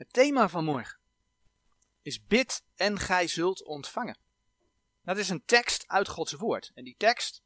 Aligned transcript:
Het 0.00 0.12
thema 0.12 0.48
van 0.48 0.64
morgen 0.64 0.98
is 2.02 2.24
bid 2.26 2.64
en 2.74 2.98
gij 2.98 3.26
zult 3.26 3.64
ontvangen. 3.64 4.18
Dat 5.02 5.18
is 5.18 5.28
een 5.28 5.44
tekst 5.44 5.88
uit 5.88 6.08
Gods 6.08 6.32
woord. 6.32 6.70
En 6.74 6.84
die 6.84 6.94
tekst, 6.98 7.42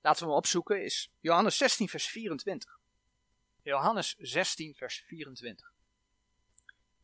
laten 0.00 0.22
we 0.22 0.28
hem 0.28 0.36
opzoeken, 0.36 0.84
is 0.84 1.12
Johannes 1.20 1.56
16 1.56 1.88
vers 1.88 2.06
24. 2.06 2.78
Johannes 3.62 4.14
16 4.18 4.74
vers 4.74 5.02
24. 5.06 5.72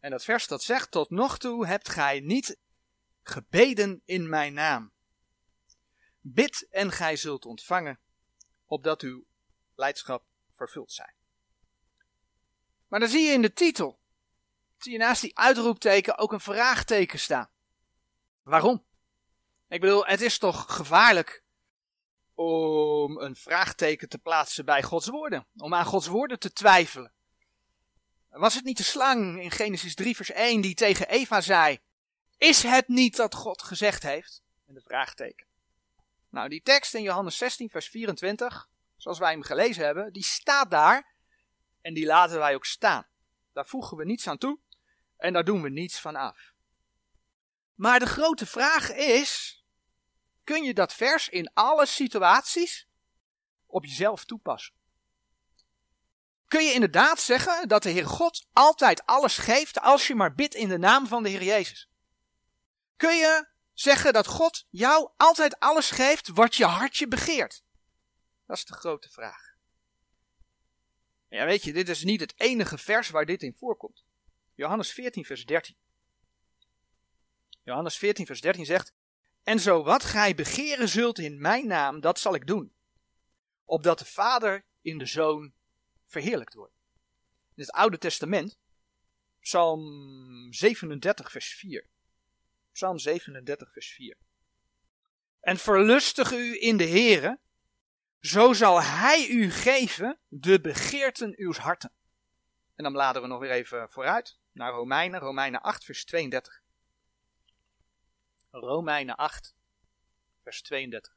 En 0.00 0.10
dat 0.10 0.24
vers 0.24 0.46
dat 0.46 0.62
zegt, 0.62 0.90
tot 0.90 1.10
nog 1.10 1.38
toe 1.38 1.66
hebt 1.66 1.88
gij 1.88 2.20
niet 2.20 2.58
gebeden 3.22 4.02
in 4.04 4.28
mijn 4.28 4.54
naam. 4.54 4.92
Bid 6.20 6.66
en 6.70 6.92
gij 6.92 7.16
zult 7.16 7.44
ontvangen, 7.44 8.00
opdat 8.64 9.02
uw 9.02 9.24
leidschap 9.74 10.24
vervuld 10.50 10.92
zijn. 10.92 11.14
Maar 12.88 13.00
dan 13.00 13.08
zie 13.08 13.26
je 13.26 13.32
in 13.32 13.42
de 13.42 13.52
titel, 13.52 14.04
zie 14.86 14.98
je 14.98 15.04
naast 15.04 15.20
die 15.20 15.38
uitroepteken 15.38 16.18
ook 16.18 16.32
een 16.32 16.40
vraagteken 16.40 17.18
staan. 17.18 17.48
Waarom? 18.42 18.84
Ik 19.68 19.80
bedoel, 19.80 20.06
het 20.06 20.20
is 20.20 20.38
toch 20.38 20.64
gevaarlijk 20.68 21.44
om 22.34 23.18
een 23.18 23.36
vraagteken 23.36 24.08
te 24.08 24.18
plaatsen 24.18 24.64
bij 24.64 24.82
Gods 24.82 25.08
woorden, 25.08 25.46
om 25.56 25.74
aan 25.74 25.84
Gods 25.84 26.06
woorden 26.06 26.38
te 26.38 26.52
twijfelen. 26.52 27.12
Was 28.30 28.54
het 28.54 28.64
niet 28.64 28.76
de 28.76 28.82
slang 28.82 29.42
in 29.42 29.50
Genesis 29.50 29.94
3 29.94 30.16
vers 30.16 30.30
1 30.30 30.60
die 30.60 30.74
tegen 30.74 31.08
Eva 31.08 31.40
zei, 31.40 31.78
is 32.36 32.62
het 32.62 32.88
niet 32.88 33.16
dat 33.16 33.34
God 33.34 33.62
gezegd 33.62 34.02
heeft? 34.02 34.42
En 34.66 34.74
de 34.74 34.80
vraagteken. 34.80 35.46
Nou, 36.30 36.48
die 36.48 36.62
tekst 36.62 36.94
in 36.94 37.02
Johannes 37.02 37.36
16 37.36 37.70
vers 37.70 37.88
24, 37.88 38.68
zoals 38.96 39.18
wij 39.18 39.30
hem 39.30 39.42
gelezen 39.42 39.84
hebben, 39.84 40.12
die 40.12 40.24
staat 40.24 40.70
daar 40.70 41.14
en 41.80 41.94
die 41.94 42.06
laten 42.06 42.38
wij 42.38 42.54
ook 42.54 42.66
staan. 42.66 43.06
Daar 43.52 43.66
voegen 43.66 43.96
we 43.96 44.04
niets 44.04 44.28
aan 44.28 44.38
toe 44.38 44.64
en 45.16 45.32
daar 45.32 45.44
doen 45.44 45.62
we 45.62 45.68
niets 45.68 46.00
van 46.00 46.16
af. 46.16 46.54
Maar 47.74 47.98
de 47.98 48.06
grote 48.06 48.46
vraag 48.46 48.92
is: 48.92 49.64
kun 50.44 50.62
je 50.64 50.74
dat 50.74 50.94
vers 50.94 51.28
in 51.28 51.50
alle 51.54 51.86
situaties 51.86 52.88
op 53.66 53.84
jezelf 53.84 54.24
toepassen? 54.24 54.74
Kun 56.48 56.64
je 56.64 56.72
inderdaad 56.72 57.20
zeggen 57.20 57.68
dat 57.68 57.82
de 57.82 57.90
Heer 57.90 58.06
God 58.06 58.46
altijd 58.52 59.06
alles 59.06 59.36
geeft 59.36 59.80
als 59.80 60.06
je 60.06 60.14
maar 60.14 60.34
bidt 60.34 60.54
in 60.54 60.68
de 60.68 60.78
naam 60.78 61.06
van 61.06 61.22
de 61.22 61.28
Heer 61.28 61.42
Jezus? 61.42 61.90
Kun 62.96 63.16
je 63.16 63.48
zeggen 63.72 64.12
dat 64.12 64.26
God 64.26 64.66
jou 64.70 65.10
altijd 65.16 65.58
alles 65.58 65.90
geeft 65.90 66.28
wat 66.28 66.54
je 66.54 66.64
hartje 66.64 67.08
begeert? 67.08 67.64
Dat 68.46 68.56
is 68.56 68.64
de 68.64 68.74
grote 68.74 69.08
vraag. 69.08 69.54
Ja, 71.28 71.44
weet 71.44 71.64
je, 71.64 71.72
dit 71.72 71.88
is 71.88 72.04
niet 72.04 72.20
het 72.20 72.34
enige 72.36 72.78
vers 72.78 73.08
waar 73.10 73.26
dit 73.26 73.42
in 73.42 73.54
voorkomt. 73.54 74.05
Johannes 74.56 74.92
14, 74.92 75.24
vers 75.24 75.44
13. 75.44 75.76
Johannes 77.62 77.96
14, 77.96 78.26
vers 78.26 78.40
13 78.40 78.66
zegt: 78.66 78.92
En 79.42 79.60
zo 79.60 79.82
wat 79.82 80.04
gij 80.04 80.34
begeren 80.34 80.88
zult 80.88 81.18
in 81.18 81.40
mijn 81.40 81.66
naam, 81.66 82.00
dat 82.00 82.18
zal 82.18 82.34
ik 82.34 82.46
doen. 82.46 82.72
Opdat 83.64 83.98
de 83.98 84.04
Vader 84.04 84.64
in 84.80 84.98
de 84.98 85.06
Zoon 85.06 85.52
verheerlijkt 86.06 86.54
wordt. 86.54 86.74
In 87.54 87.62
het 87.62 87.70
Oude 87.70 87.98
Testament, 87.98 88.58
Psalm 89.40 90.52
37, 90.52 91.30
vers 91.30 91.54
4. 91.54 91.86
Psalm 92.72 92.98
37, 92.98 93.72
vers 93.72 93.92
4. 93.92 94.16
En 95.40 95.56
verlustig 95.56 96.32
u 96.32 96.62
in 96.62 96.76
de 96.76 96.88
Heere, 96.88 97.38
zo 98.20 98.52
zal 98.52 98.82
Hij 98.82 99.28
u 99.28 99.50
geven 99.50 100.18
de 100.28 100.60
begeerten 100.60 101.34
uw 101.36 101.52
harten. 101.52 101.92
En 102.74 102.84
dan 102.84 102.92
bladeren 102.92 103.22
we 103.22 103.28
nog 103.28 103.40
weer 103.40 103.50
even 103.50 103.90
vooruit 103.90 104.38
naar 104.56 104.72
Romeinen, 104.72 105.20
Romeinen 105.20 105.60
8, 105.62 105.84
vers 105.84 106.04
32. 106.04 106.62
Romeinen 108.50 109.16
8, 109.16 109.54
vers 110.42 110.62
32. 110.62 111.16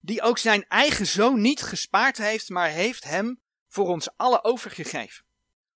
Die 0.00 0.22
ook 0.22 0.38
zijn 0.38 0.68
eigen 0.68 1.06
zoon 1.06 1.40
niet 1.40 1.62
gespaard 1.62 2.16
heeft, 2.16 2.48
maar 2.48 2.68
heeft 2.68 3.04
hem 3.04 3.40
voor 3.68 3.88
ons 3.88 4.16
alle 4.16 4.44
overgegeven. 4.44 5.24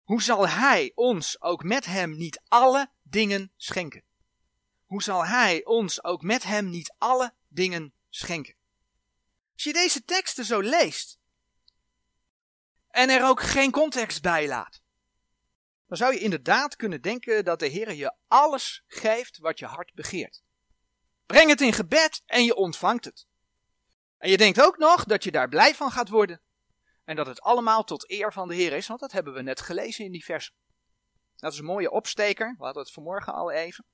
Hoe 0.03 0.23
zal 0.23 0.49
hij 0.49 0.93
ons 0.95 1.41
ook 1.41 1.63
met 1.63 1.87
hem 1.87 2.17
niet 2.17 2.43
alle 2.49 2.91
dingen 3.03 3.53
schenken? 3.57 4.05
Hoe 4.87 5.03
zal 5.03 5.27
hij 5.27 5.65
ons 5.65 6.05
ook 6.05 6.23
met 6.23 6.43
hem 6.43 6.71
niet 6.71 6.95
alle 6.99 7.35
dingen 7.49 7.93
schenken? 8.09 8.55
Als 9.53 9.63
je 9.63 9.73
deze 9.73 10.05
teksten 10.05 10.45
zo 10.45 10.61
leest 10.61 11.19
en 12.89 13.11
er 13.11 13.25
ook 13.25 13.43
geen 13.43 13.71
context 13.71 14.23
bij 14.23 14.49
laat, 14.49 14.83
dan 15.91 15.99
zou 15.99 16.13
je 16.13 16.19
inderdaad 16.19 16.77
kunnen 16.77 17.03
denken 17.03 17.45
dat 17.45 17.59
de 17.59 17.67
Heer 17.67 17.93
je 17.93 18.15
alles 18.29 18.85
geeft 18.87 19.39
wat 19.39 19.59
je 19.59 19.67
hart 19.67 19.95
begeert. 19.95 20.43
Breng 21.27 21.49
het 21.49 21.61
in 21.61 21.73
gebed 21.73 22.23
en 22.27 22.45
je 22.45 22.55
ontvangt 22.55 23.05
het. 23.05 23.27
En 24.19 24.31
je 24.31 24.37
denkt 24.37 24.63
ook 24.63 24.79
nog 24.79 25.05
dat 25.05 25.25
je 25.25 25.31
daar 25.31 25.49
blij 25.49 25.75
van 25.75 25.91
gaat 25.91 26.09
worden. 26.09 26.41
En 27.05 27.17
dat 27.17 27.27
het 27.27 27.41
allemaal 27.41 27.85
tot 27.85 28.11
eer 28.11 28.33
van 28.33 28.49
de 28.49 28.55
Heer 28.55 28.73
is, 28.73 28.87
want 28.87 29.01
dat 29.01 29.13
hebben 29.13 29.33
we 29.33 29.43
net 29.43 29.61
gelezen 29.61 30.05
in 30.05 30.13
die 30.13 30.25
vers. 30.25 30.55
Dat 31.37 31.53
is 31.53 31.59
een 31.59 31.65
mooie 31.65 31.91
opsteker. 31.91 32.55
We 32.59 32.65
hadden 32.65 32.83
het 32.83 32.93
vanmorgen 32.93 33.33
al 33.33 33.51
even 33.51 33.85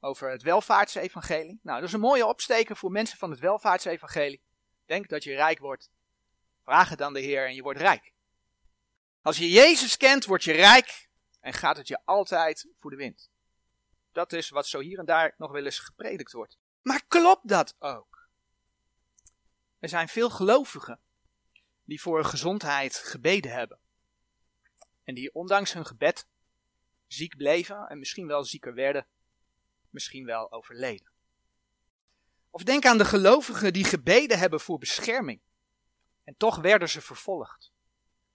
over 0.00 0.30
het 0.30 0.42
welvaartsevangelie. 0.42 1.60
Nou, 1.62 1.78
dat 1.78 1.88
is 1.88 1.94
een 1.94 2.00
mooie 2.00 2.26
opsteker 2.26 2.76
voor 2.76 2.90
mensen 2.90 3.18
van 3.18 3.30
het 3.30 3.40
welvaartsevangelie. 3.40 4.42
Denk 4.86 5.08
dat 5.08 5.24
je 5.24 5.34
rijk 5.34 5.58
wordt. 5.58 5.90
Vraag 6.62 6.88
het 6.88 7.02
aan 7.02 7.12
de 7.12 7.20
Heer 7.20 7.46
en 7.46 7.54
je 7.54 7.62
wordt 7.62 7.80
rijk. 7.80 8.12
Als 9.22 9.36
je 9.38 9.50
Jezus 9.50 9.96
kent, 9.96 10.24
word 10.24 10.44
je 10.44 10.52
rijk 10.52 11.07
en 11.40 11.52
gaat 11.52 11.76
het 11.76 11.88
je 11.88 12.00
altijd 12.04 12.68
voor 12.76 12.90
de 12.90 12.96
wind. 12.96 13.30
Dat 14.12 14.32
is 14.32 14.48
wat 14.48 14.66
zo 14.66 14.80
hier 14.80 14.98
en 14.98 15.04
daar 15.04 15.34
nog 15.36 15.50
wel 15.50 15.64
eens 15.64 15.78
gepredikt 15.78 16.32
wordt. 16.32 16.58
Maar 16.82 17.04
klopt 17.08 17.48
dat 17.48 17.74
ook? 17.78 18.28
Er 19.78 19.88
zijn 19.88 20.08
veel 20.08 20.30
gelovigen 20.30 21.00
die 21.84 22.00
voor 22.00 22.24
gezondheid 22.24 22.96
gebeden 22.96 23.52
hebben. 23.52 23.78
En 25.04 25.14
die 25.14 25.34
ondanks 25.34 25.72
hun 25.72 25.86
gebed 25.86 26.26
ziek 27.06 27.36
bleven 27.36 27.88
en 27.88 27.98
misschien 27.98 28.26
wel 28.26 28.44
zieker 28.44 28.74
werden, 28.74 29.06
misschien 29.90 30.24
wel 30.24 30.52
overleden. 30.52 31.10
Of 32.50 32.62
denk 32.62 32.84
aan 32.84 32.98
de 32.98 33.04
gelovigen 33.04 33.72
die 33.72 33.84
gebeden 33.84 34.38
hebben 34.38 34.60
voor 34.60 34.78
bescherming. 34.78 35.40
En 36.24 36.36
toch 36.36 36.56
werden 36.56 36.88
ze 36.88 37.00
vervolgd. 37.00 37.72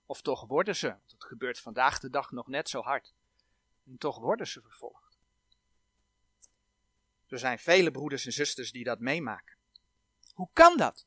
Of 0.06 0.22
toch 0.22 0.48
worden 0.48 0.76
ze, 0.76 0.88
want 0.88 1.12
het 1.12 1.24
gebeurt 1.24 1.60
vandaag 1.60 2.00
de 2.00 2.10
dag 2.10 2.32
nog 2.32 2.48
net 2.48 2.70
zo 2.70 2.82
hard. 2.82 3.14
En 3.86 3.98
toch 3.98 4.20
worden 4.20 4.48
ze 4.48 4.62
vervolgd. 4.62 5.18
Er 7.28 7.40
zijn 7.40 7.60
vele 7.60 7.92
broeders 7.92 8.26
en 8.26 8.34
zusters 8.34 8.72
die 8.72 8.84
dat 8.84 9.00
meemaken. 9.00 9.56
Hoe 10.34 10.50
kan 10.54 10.78
dat? 10.78 11.06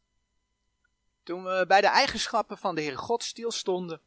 Toen 1.23 1.45
we 1.45 1.65
bij 1.69 1.81
de 1.81 1.87
eigenschappen 1.87 2.59
van 2.59 2.75
de 2.75 2.81
Heere 2.81 2.97
God 2.97 3.23
stilstonden, 3.23 4.03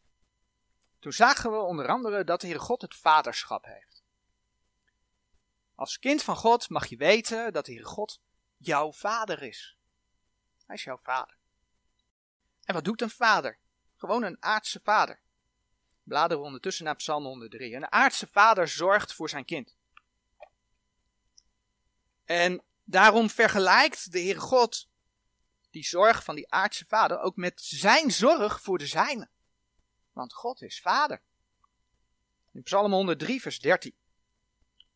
toen 1.00 1.14
zagen 1.14 1.52
we 1.52 1.58
onder 1.58 1.88
andere 1.88 2.24
dat 2.24 2.42
de 2.42 2.48
Heere 2.48 2.62
God 2.62 2.82
het 2.82 2.96
vaderschap 2.96 3.66
heeft. 3.66 4.04
Als 5.76 6.00
kind 6.00 6.24
van 6.24 6.36
God 6.36 6.70
mag 6.70 6.88
je 6.88 6.98
weten 6.98 7.54
dat 7.54 7.66
de 7.66 7.72
Heere 7.72 7.88
God 7.88 8.20
jouw 8.58 8.92
vader 8.92 9.42
is. 9.42 9.78
Hij 10.66 10.76
is 10.76 10.84
jouw 10.84 10.98
vader. 10.98 11.38
En 12.64 12.74
wat 12.74 12.84
doet 12.84 13.02
een 13.02 13.10
vader? 13.10 13.60
Gewoon 14.00 14.24
een 14.24 14.38
aardse 14.40 14.80
vader. 14.84 15.20
Bladeren 16.04 16.40
we 16.40 16.46
ondertussen 16.46 16.86
naar 16.86 16.96
Psalm 16.96 17.24
103. 17.26 17.76
Een 17.76 17.92
aardse 17.92 18.28
vader 18.28 18.68
zorgt 18.68 19.14
voor 19.14 19.30
zijn 19.30 19.46
kind. 19.46 19.76
En 22.26 22.64
daarom 22.84 23.30
vergelijkt 23.30 24.12
de 24.12 24.20
Heere 24.20 24.40
God 24.40 24.88
die 25.70 25.84
zorg 25.86 26.24
van 26.24 26.36
die 26.36 26.52
aardse 26.52 26.86
vader 26.86 27.20
ook 27.20 27.36
met 27.36 27.62
zijn 27.62 28.12
zorg 28.12 28.62
voor 28.62 28.78
de 28.78 28.88
zijne. 28.88 29.30
Want 30.12 30.34
God 30.34 30.62
is 30.62 30.82
vader. 30.82 31.22
In 32.52 32.64
Psalm 32.64 32.92
103, 32.92 33.42
vers 33.42 33.60
13. 33.60 33.94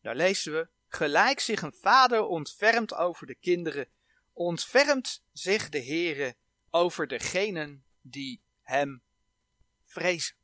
Daar 0.00 0.16
lezen 0.16 0.52
we: 0.52 0.68
Gelijk 0.88 1.40
zich 1.40 1.62
een 1.62 1.76
vader 1.80 2.22
ontfermt 2.22 2.94
over 2.94 3.26
de 3.26 3.34
kinderen, 3.34 3.88
ontfermt 4.32 5.24
zich 5.32 5.68
de 5.68 5.84
Heere 5.84 6.36
over 6.70 7.06
degenen 7.06 7.84
die 8.00 8.43
hem 8.64 9.02
vrezen. 9.84 10.36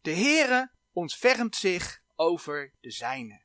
De 0.00 0.14
Heere 0.14 0.70
ontfermt 0.92 1.56
zich 1.56 2.00
over 2.16 2.72
de 2.80 2.90
zijne. 2.90 3.40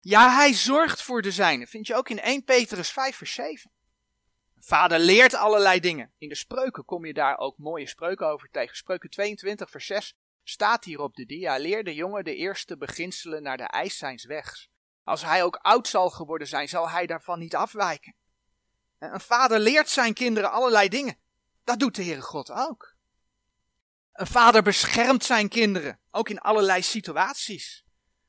Ja, 0.00 0.34
hij 0.34 0.52
zorgt 0.52 1.02
voor 1.02 1.22
de 1.22 1.30
zijne. 1.30 1.66
Vind 1.66 1.86
je 1.86 1.94
ook 1.94 2.08
in 2.08 2.20
1 2.20 2.44
Petrus 2.44 2.90
5 2.90 3.16
vers 3.16 3.34
7. 3.34 3.70
Vader 4.58 4.98
leert 4.98 5.34
allerlei 5.34 5.80
dingen. 5.80 6.12
In 6.18 6.28
de 6.28 6.34
spreuken 6.34 6.84
kom 6.84 7.04
je 7.04 7.12
daar 7.12 7.38
ook 7.38 7.58
mooie 7.58 7.86
spreuken 7.86 8.26
over 8.26 8.50
tegen. 8.50 8.76
Spreuken 8.76 9.10
22 9.10 9.70
vers 9.70 9.86
6 9.86 10.16
staat 10.42 10.84
hier 10.84 11.00
op 11.00 11.14
de 11.14 11.26
dia. 11.26 11.56
Leer 11.56 11.84
de 11.84 11.94
jongen 11.94 12.24
de 12.24 12.34
eerste 12.34 12.76
beginselen 12.76 13.42
naar 13.42 13.56
de 13.56 13.62
eis 13.62 13.98
zijns 13.98 14.24
wegs. 14.24 14.70
Als 15.04 15.22
hij 15.22 15.42
ook 15.42 15.56
oud 15.56 15.88
zal 15.88 16.10
geworden 16.10 16.46
zijn, 16.46 16.68
zal 16.68 16.90
hij 16.90 17.06
daarvan 17.06 17.38
niet 17.38 17.54
afwijken. 17.54 18.14
Een 18.98 19.20
vader 19.20 19.58
leert 19.58 19.88
zijn 19.88 20.14
kinderen 20.14 20.50
allerlei 20.50 20.88
dingen. 20.88 21.18
Dat 21.64 21.78
doet 21.78 21.94
de 21.94 22.04
Heere 22.04 22.22
God 22.22 22.50
ook. 22.50 22.94
Een 24.12 24.26
vader 24.26 24.62
beschermt 24.62 25.24
zijn 25.24 25.48
kinderen, 25.48 26.00
ook 26.10 26.28
in 26.28 26.38
allerlei 26.38 26.82
situaties. 26.82 27.84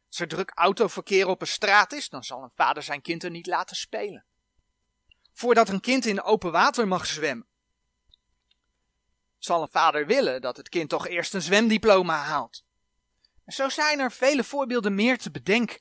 Als 0.08 0.20
er 0.20 0.28
druk 0.28 0.52
autoverkeer 0.56 1.28
op 1.28 1.42
een 1.42 1.48
straat 1.48 1.92
is, 1.92 2.10
dan 2.10 2.24
zal 2.24 2.44
een 2.44 2.52
vader 2.56 2.84
zijn 2.84 3.02
kind 3.02 3.24
er 3.24 3.30
niet 3.30 3.48
laten 3.48 3.76
spelen. 3.76 4.26
Voordat 5.34 5.70
een 5.70 5.80
kind 5.80 6.06
in 6.06 6.22
open 6.22 6.52
water 6.52 6.88
mag 6.88 7.06
zwemmen, 7.06 7.48
zal 9.44 9.62
een 9.62 9.70
vader 9.70 10.06
willen 10.06 10.42
dat 10.42 10.58
het 10.58 10.70
kind 10.70 10.90
toch 10.90 11.08
eerst 11.08 11.34
een 11.34 11.42
zwemdiploma 11.42 12.18
haalt. 12.18 12.64
En 13.46 13.54
zo 13.54 13.70
zijn 13.70 14.00
er 14.00 14.12
vele 14.12 14.44
voorbeelden 14.44 14.96
meer 14.96 15.18
te 15.18 15.32
bedenken. 15.32 15.80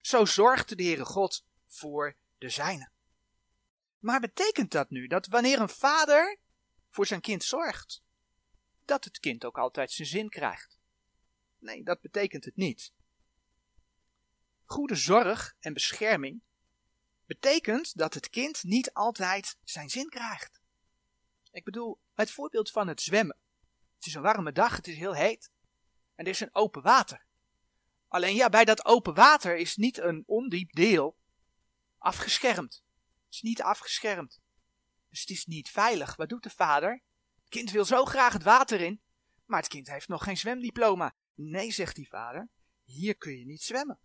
Zo 0.00 0.24
zorgde 0.24 0.74
de 0.74 0.82
Heere 0.82 1.04
God 1.04 1.44
voor 1.66 2.16
de 2.38 2.48
zijne. 2.48 2.90
Maar 3.98 4.20
betekent 4.20 4.70
dat 4.70 4.90
nu 4.90 5.06
dat 5.06 5.26
wanneer 5.26 5.60
een 5.60 5.68
vader 5.68 6.38
voor 6.90 7.06
zijn 7.06 7.20
kind 7.20 7.44
zorgt, 7.44 8.02
dat 8.84 9.04
het 9.04 9.18
kind 9.18 9.44
ook 9.44 9.58
altijd 9.58 9.92
zijn 9.92 10.08
zin 10.08 10.28
krijgt? 10.28 10.78
Nee, 11.58 11.82
dat 11.82 12.00
betekent 12.00 12.44
het 12.44 12.56
niet. 12.56 12.92
Goede 14.64 14.94
zorg 14.94 15.56
en 15.60 15.72
bescherming 15.72 16.42
betekent 17.26 17.96
dat 17.96 18.14
het 18.14 18.30
kind 18.30 18.62
niet 18.62 18.92
altijd 18.92 19.56
zijn 19.64 19.90
zin 19.90 20.08
krijgt. 20.08 20.60
Ik 21.52 21.64
bedoel, 21.64 22.00
het 22.14 22.30
voorbeeld 22.30 22.70
van 22.70 22.88
het 22.88 23.00
zwemmen. 23.00 23.36
Het 23.96 24.06
is 24.06 24.14
een 24.14 24.22
warme 24.22 24.52
dag, 24.52 24.76
het 24.76 24.86
is 24.86 24.96
heel 24.96 25.14
heet 25.14 25.50
en 26.14 26.24
er 26.24 26.30
is 26.30 26.40
een 26.40 26.54
open 26.54 26.82
water. 26.82 27.24
Alleen 28.08 28.34
ja, 28.34 28.48
bij 28.48 28.64
dat 28.64 28.84
open 28.84 29.14
water 29.14 29.56
is 29.56 29.76
niet 29.76 29.98
een 29.98 30.22
ondiep 30.26 30.72
deel 30.72 31.16
afgeschermd. 31.98 32.82
Het 33.24 33.34
is 33.34 33.40
niet 33.40 33.62
afgeschermd. 33.62 34.40
Dus 35.10 35.20
het 35.20 35.30
is 35.30 35.46
niet 35.46 35.68
veilig. 35.68 36.16
Wat 36.16 36.28
doet 36.28 36.42
de 36.42 36.50
vader? 36.50 37.02
Het 37.40 37.48
kind 37.48 37.70
wil 37.70 37.84
zo 37.84 38.04
graag 38.04 38.32
het 38.32 38.42
water 38.42 38.80
in, 38.80 39.00
maar 39.46 39.58
het 39.58 39.68
kind 39.68 39.88
heeft 39.88 40.08
nog 40.08 40.24
geen 40.24 40.36
zwemdiploma. 40.36 41.14
Nee, 41.34 41.72
zegt 41.72 41.96
die 41.96 42.08
vader, 42.08 42.48
hier 42.84 43.16
kun 43.16 43.38
je 43.38 43.44
niet 43.44 43.62
zwemmen. 43.62 43.98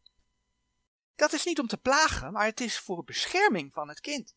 Dat 1.15 1.33
is 1.33 1.45
niet 1.45 1.59
om 1.59 1.67
te 1.67 1.77
plagen, 1.77 2.31
maar 2.31 2.45
het 2.45 2.61
is 2.61 2.79
voor 2.79 3.03
bescherming 3.03 3.73
van 3.73 3.87
het 3.87 3.99
kind. 3.99 4.35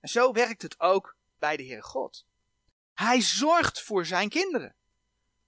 En 0.00 0.08
zo 0.08 0.32
werkt 0.32 0.62
het 0.62 0.80
ook 0.80 1.16
bij 1.38 1.56
de 1.56 1.62
Heer 1.62 1.82
God. 1.82 2.26
Hij 2.94 3.20
zorgt 3.20 3.82
voor 3.82 4.06
zijn 4.06 4.28
kinderen. 4.28 4.76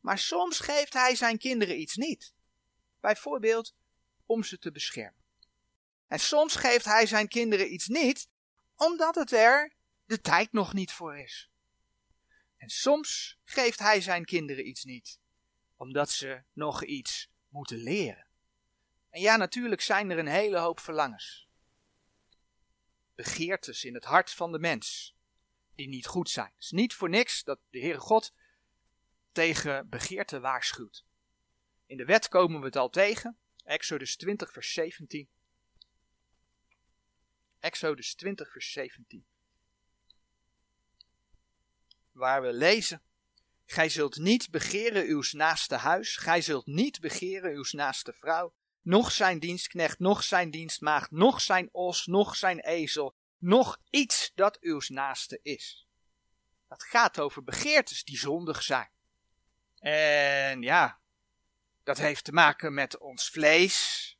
Maar 0.00 0.18
soms 0.18 0.60
geeft 0.60 0.92
hij 0.92 1.14
zijn 1.14 1.38
kinderen 1.38 1.80
iets 1.80 1.96
niet. 1.96 2.34
Bijvoorbeeld 3.00 3.74
om 4.26 4.42
ze 4.42 4.58
te 4.58 4.72
beschermen. 4.72 5.22
En 6.06 6.20
soms 6.20 6.54
geeft 6.54 6.84
hij 6.84 7.06
zijn 7.06 7.28
kinderen 7.28 7.72
iets 7.72 7.86
niet, 7.86 8.28
omdat 8.76 9.14
het 9.14 9.32
er 9.32 9.72
de 10.10 10.20
tijd 10.20 10.52
nog 10.52 10.72
niet 10.72 10.92
voor 10.92 11.18
is. 11.18 11.50
En 12.56 12.68
soms 12.68 13.38
geeft 13.44 13.78
hij 13.78 14.00
zijn 14.00 14.24
kinderen 14.24 14.68
iets 14.68 14.84
niet, 14.84 15.20
omdat 15.76 16.10
ze 16.10 16.42
nog 16.52 16.84
iets 16.84 17.30
moeten 17.48 17.76
leren. 17.76 18.26
En 19.10 19.20
ja, 19.20 19.36
natuurlijk 19.36 19.80
zijn 19.80 20.10
er 20.10 20.18
een 20.18 20.26
hele 20.26 20.58
hoop 20.58 20.80
verlangens. 20.80 21.48
Begeertes 23.14 23.84
in 23.84 23.94
het 23.94 24.04
hart 24.04 24.30
van 24.30 24.52
de 24.52 24.58
mens, 24.58 25.16
die 25.74 25.88
niet 25.88 26.06
goed 26.06 26.30
zijn. 26.30 26.52
Het 26.54 26.62
is 26.62 26.70
niet 26.70 26.94
voor 26.94 27.08
niks 27.08 27.44
dat 27.44 27.60
de 27.70 27.80
Heere 27.80 27.98
God 27.98 28.34
tegen 29.32 29.88
begeerte 29.88 30.40
waarschuwt. 30.40 31.04
In 31.86 31.96
de 31.96 32.04
wet 32.04 32.28
komen 32.28 32.60
we 32.60 32.66
het 32.66 32.76
al 32.76 32.90
tegen. 32.90 33.38
Exodus 33.64 34.16
20, 34.16 34.52
vers 34.52 34.72
17. 34.72 35.28
Exodus 37.58 38.14
20, 38.14 38.52
vers 38.52 38.72
17. 38.72 39.26
Waar 42.12 42.42
we 42.42 42.52
lezen. 42.52 43.02
Gij 43.66 43.88
zult 43.88 44.16
niet 44.16 44.50
begeren 44.50 45.06
uw 45.06 45.22
naaste 45.30 45.74
huis, 45.74 46.16
gij 46.16 46.42
zult 46.42 46.66
niet 46.66 47.00
begeren 47.00 47.52
uw 47.52 47.64
naaste 47.70 48.12
vrouw, 48.12 48.54
nog 48.82 49.12
zijn 49.12 49.38
dienstknecht, 49.38 49.98
nog 49.98 50.22
zijn 50.22 50.50
dienstmaagd, 50.50 51.10
nog 51.10 51.40
zijn 51.40 51.68
os, 51.72 52.06
nog 52.06 52.36
zijn 52.36 52.60
ezel, 52.60 53.14
nog 53.38 53.80
iets 53.90 54.32
dat 54.34 54.58
uw 54.60 54.80
naaste 54.86 55.40
is. 55.42 55.86
Dat 56.68 56.82
gaat 56.82 57.18
over 57.18 57.44
begeertes 57.44 58.04
die 58.04 58.18
zondig 58.18 58.62
zijn. 58.62 58.90
En 59.78 60.62
ja, 60.62 61.00
dat 61.82 61.98
heeft 61.98 62.24
te 62.24 62.32
maken 62.32 62.74
met 62.74 62.98
ons 62.98 63.30
vlees. 63.30 64.18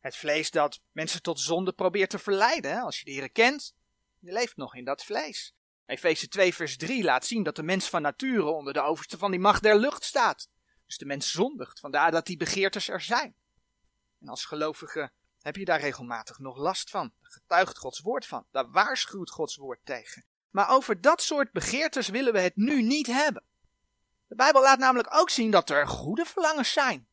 Het 0.00 0.16
vlees 0.16 0.50
dat 0.50 0.80
mensen 0.92 1.22
tot 1.22 1.40
zonde 1.40 1.72
probeert 1.72 2.10
te 2.10 2.18
verleiden. 2.18 2.80
Als 2.80 3.00
je 3.00 3.20
de 3.20 3.28
kent, 3.28 3.74
je 4.18 4.32
leeft 4.32 4.56
nog 4.56 4.74
in 4.74 4.84
dat 4.84 5.04
vlees. 5.04 5.54
Efeze 5.90 6.28
2 6.28 6.54
vers 6.54 6.76
3 6.76 7.04
laat 7.04 7.26
zien 7.26 7.42
dat 7.42 7.56
de 7.56 7.62
mens 7.62 7.88
van 7.88 8.02
nature 8.02 8.50
onder 8.50 8.72
de 8.72 8.80
overste 8.80 9.18
van 9.18 9.30
die 9.30 9.40
macht 9.40 9.62
der 9.62 9.76
lucht 9.76 10.04
staat. 10.04 10.48
Dus 10.86 10.98
de 10.98 11.04
mens 11.04 11.30
zondigt, 11.30 11.80
vandaar 11.80 12.10
dat 12.10 12.26
die 12.26 12.36
begeertes 12.36 12.88
er 12.88 13.00
zijn. 13.00 13.34
En 14.20 14.28
als 14.28 14.44
gelovige 14.44 15.10
heb 15.40 15.56
je 15.56 15.64
daar 15.64 15.80
regelmatig 15.80 16.38
nog 16.38 16.56
last 16.56 16.90
van. 16.90 17.12
Daar 17.20 17.30
getuigt 17.30 17.78
Gods 17.78 18.00
woord 18.00 18.26
van. 18.26 18.46
Daar 18.50 18.70
waarschuwt 18.70 19.30
Gods 19.30 19.56
woord 19.56 19.80
tegen. 19.84 20.24
Maar 20.50 20.70
over 20.70 21.00
dat 21.00 21.22
soort 21.22 21.52
begeertes 21.52 22.08
willen 22.08 22.32
we 22.32 22.40
het 22.40 22.56
nu 22.56 22.82
niet 22.82 23.06
hebben. 23.06 23.44
De 24.26 24.34
Bijbel 24.34 24.62
laat 24.62 24.78
namelijk 24.78 25.14
ook 25.14 25.30
zien 25.30 25.50
dat 25.50 25.70
er 25.70 25.88
goede 25.88 26.24
verlangens 26.24 26.72
zijn. 26.72 27.08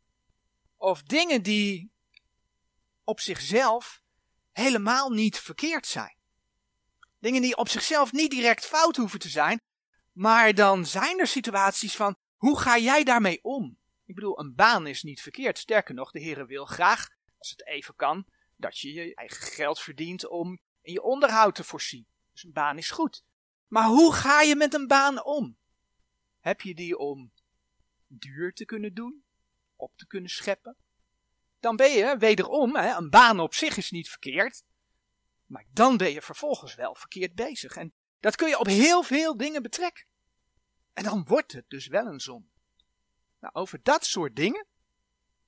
Of 0.75 1.03
dingen 1.03 1.41
die 1.41 1.91
op 3.03 3.19
zichzelf 3.19 4.01
helemaal 4.51 5.09
niet 5.09 5.39
verkeerd 5.39 5.87
zijn. 5.87 6.16
Dingen 7.19 7.41
die 7.41 7.57
op 7.57 7.69
zichzelf 7.69 8.11
niet 8.11 8.31
direct 8.31 8.65
fout 8.65 8.95
hoeven 8.95 9.19
te 9.19 9.29
zijn, 9.29 9.61
maar 10.11 10.53
dan 10.53 10.85
zijn 10.85 11.19
er 11.19 11.27
situaties 11.27 11.95
van 11.95 12.15
hoe 12.35 12.59
ga 12.59 12.77
jij 12.77 13.03
daarmee 13.03 13.43
om? 13.43 13.77
Ik 14.05 14.15
bedoel, 14.15 14.39
een 14.39 14.55
baan 14.55 14.87
is 14.87 15.03
niet 15.03 15.21
verkeerd. 15.21 15.57
Sterker 15.57 15.93
nog, 15.93 16.11
de 16.11 16.19
Heer 16.19 16.47
wil 16.47 16.65
graag, 16.65 17.07
als 17.37 17.49
het 17.49 17.65
even 17.65 17.95
kan, 17.95 18.25
dat 18.55 18.79
je 18.79 18.93
je 18.93 19.15
eigen 19.15 19.47
geld 19.47 19.79
verdient 19.79 20.27
om 20.27 20.59
je 20.81 21.03
onderhoud 21.03 21.55
te 21.55 21.63
voorzien. 21.63 22.07
Dus 22.31 22.43
een 22.43 22.51
baan 22.51 22.77
is 22.77 22.91
goed. 22.91 23.23
Maar 23.67 23.87
hoe 23.87 24.13
ga 24.13 24.41
je 24.41 24.55
met 24.55 24.73
een 24.73 24.87
baan 24.87 25.23
om? 25.25 25.57
Heb 26.39 26.61
je 26.61 26.75
die 26.75 26.97
om 26.97 27.31
duur 28.07 28.53
te 28.53 28.65
kunnen 28.65 28.93
doen? 28.93 29.23
Op 29.75 29.97
te 29.97 30.07
kunnen 30.07 30.29
scheppen? 30.29 30.75
Dan 31.59 31.75
ben 31.75 31.91
je 31.91 32.17
wederom, 32.17 32.75
hè, 32.75 32.95
een 32.95 33.09
baan 33.09 33.39
op 33.39 33.53
zich 33.53 33.77
is 33.77 33.91
niet 33.91 34.09
verkeerd. 34.09 34.63
Maar 35.47 35.65
dan 35.71 35.97
ben 35.97 36.11
je 36.11 36.21
vervolgens 36.21 36.75
wel 36.75 36.95
verkeerd 36.95 37.35
bezig. 37.35 37.75
En 37.75 37.93
dat 38.19 38.35
kun 38.35 38.49
je 38.49 38.59
op 38.59 38.65
heel 38.65 39.03
veel 39.03 39.37
dingen 39.37 39.61
betrekken. 39.61 40.05
En 40.93 41.03
dan 41.03 41.23
wordt 41.25 41.51
het 41.51 41.69
dus 41.69 41.87
wel 41.87 42.05
een 42.05 42.19
zon. 42.19 42.51
Nou, 43.39 43.53
over 43.53 43.79
dat 43.83 44.05
soort 44.05 44.35
dingen, 44.35 44.67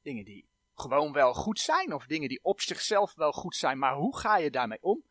dingen 0.01 0.25
die 0.25 0.50
gewoon 0.74 1.13
wel 1.13 1.34
goed 1.34 1.60
zijn, 1.60 1.94
of 1.94 2.06
dingen 2.06 2.29
die 2.29 2.44
op 2.44 2.62
zichzelf 2.62 3.13
wel 3.13 3.32
goed 3.32 3.56
zijn, 3.56 3.77
maar 3.77 3.96
hoe 3.96 4.18
ga 4.18 4.38
je 4.38 4.51
daarmee 4.51 4.82
om? 4.82 5.03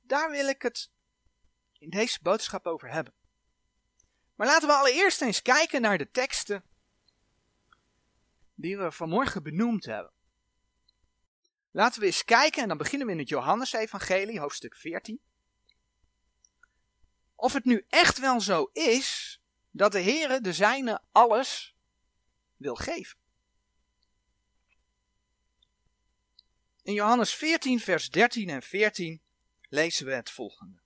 Daar 0.00 0.30
wil 0.30 0.48
ik 0.48 0.62
het 0.62 0.90
in 1.78 1.90
deze 1.90 2.18
boodschap 2.22 2.66
over 2.66 2.90
hebben. 2.90 3.14
Maar 4.34 4.46
laten 4.46 4.68
we 4.68 4.74
allereerst 4.74 5.20
eens 5.20 5.42
kijken 5.42 5.80
naar 5.80 5.98
de 5.98 6.10
teksten 6.10 6.64
die 8.54 8.78
we 8.78 8.92
vanmorgen 8.92 9.42
benoemd 9.42 9.84
hebben. 9.84 10.12
Laten 11.76 12.00
we 12.00 12.06
eens 12.06 12.24
kijken, 12.24 12.62
en 12.62 12.68
dan 12.68 12.76
beginnen 12.76 13.06
we 13.06 13.12
in 13.12 13.18
het 13.18 13.28
Johannesevangelie, 13.28 14.40
hoofdstuk 14.40 14.76
14. 14.76 15.20
Of 17.34 17.52
het 17.52 17.64
nu 17.64 17.84
echt 17.88 18.18
wel 18.18 18.40
zo 18.40 18.70
is 18.72 19.40
dat 19.70 19.92
de 19.92 20.00
Heere 20.00 20.40
de 20.40 20.52
zijne 20.52 21.02
alles 21.12 21.74
wil 22.56 22.74
geven. 22.74 23.18
In 26.82 26.92
Johannes 26.92 27.34
14, 27.34 27.80
vers 27.80 28.10
13 28.10 28.48
en 28.48 28.62
14 28.62 29.22
lezen 29.68 30.06
we 30.06 30.12
het 30.12 30.30
volgende. 30.30 30.80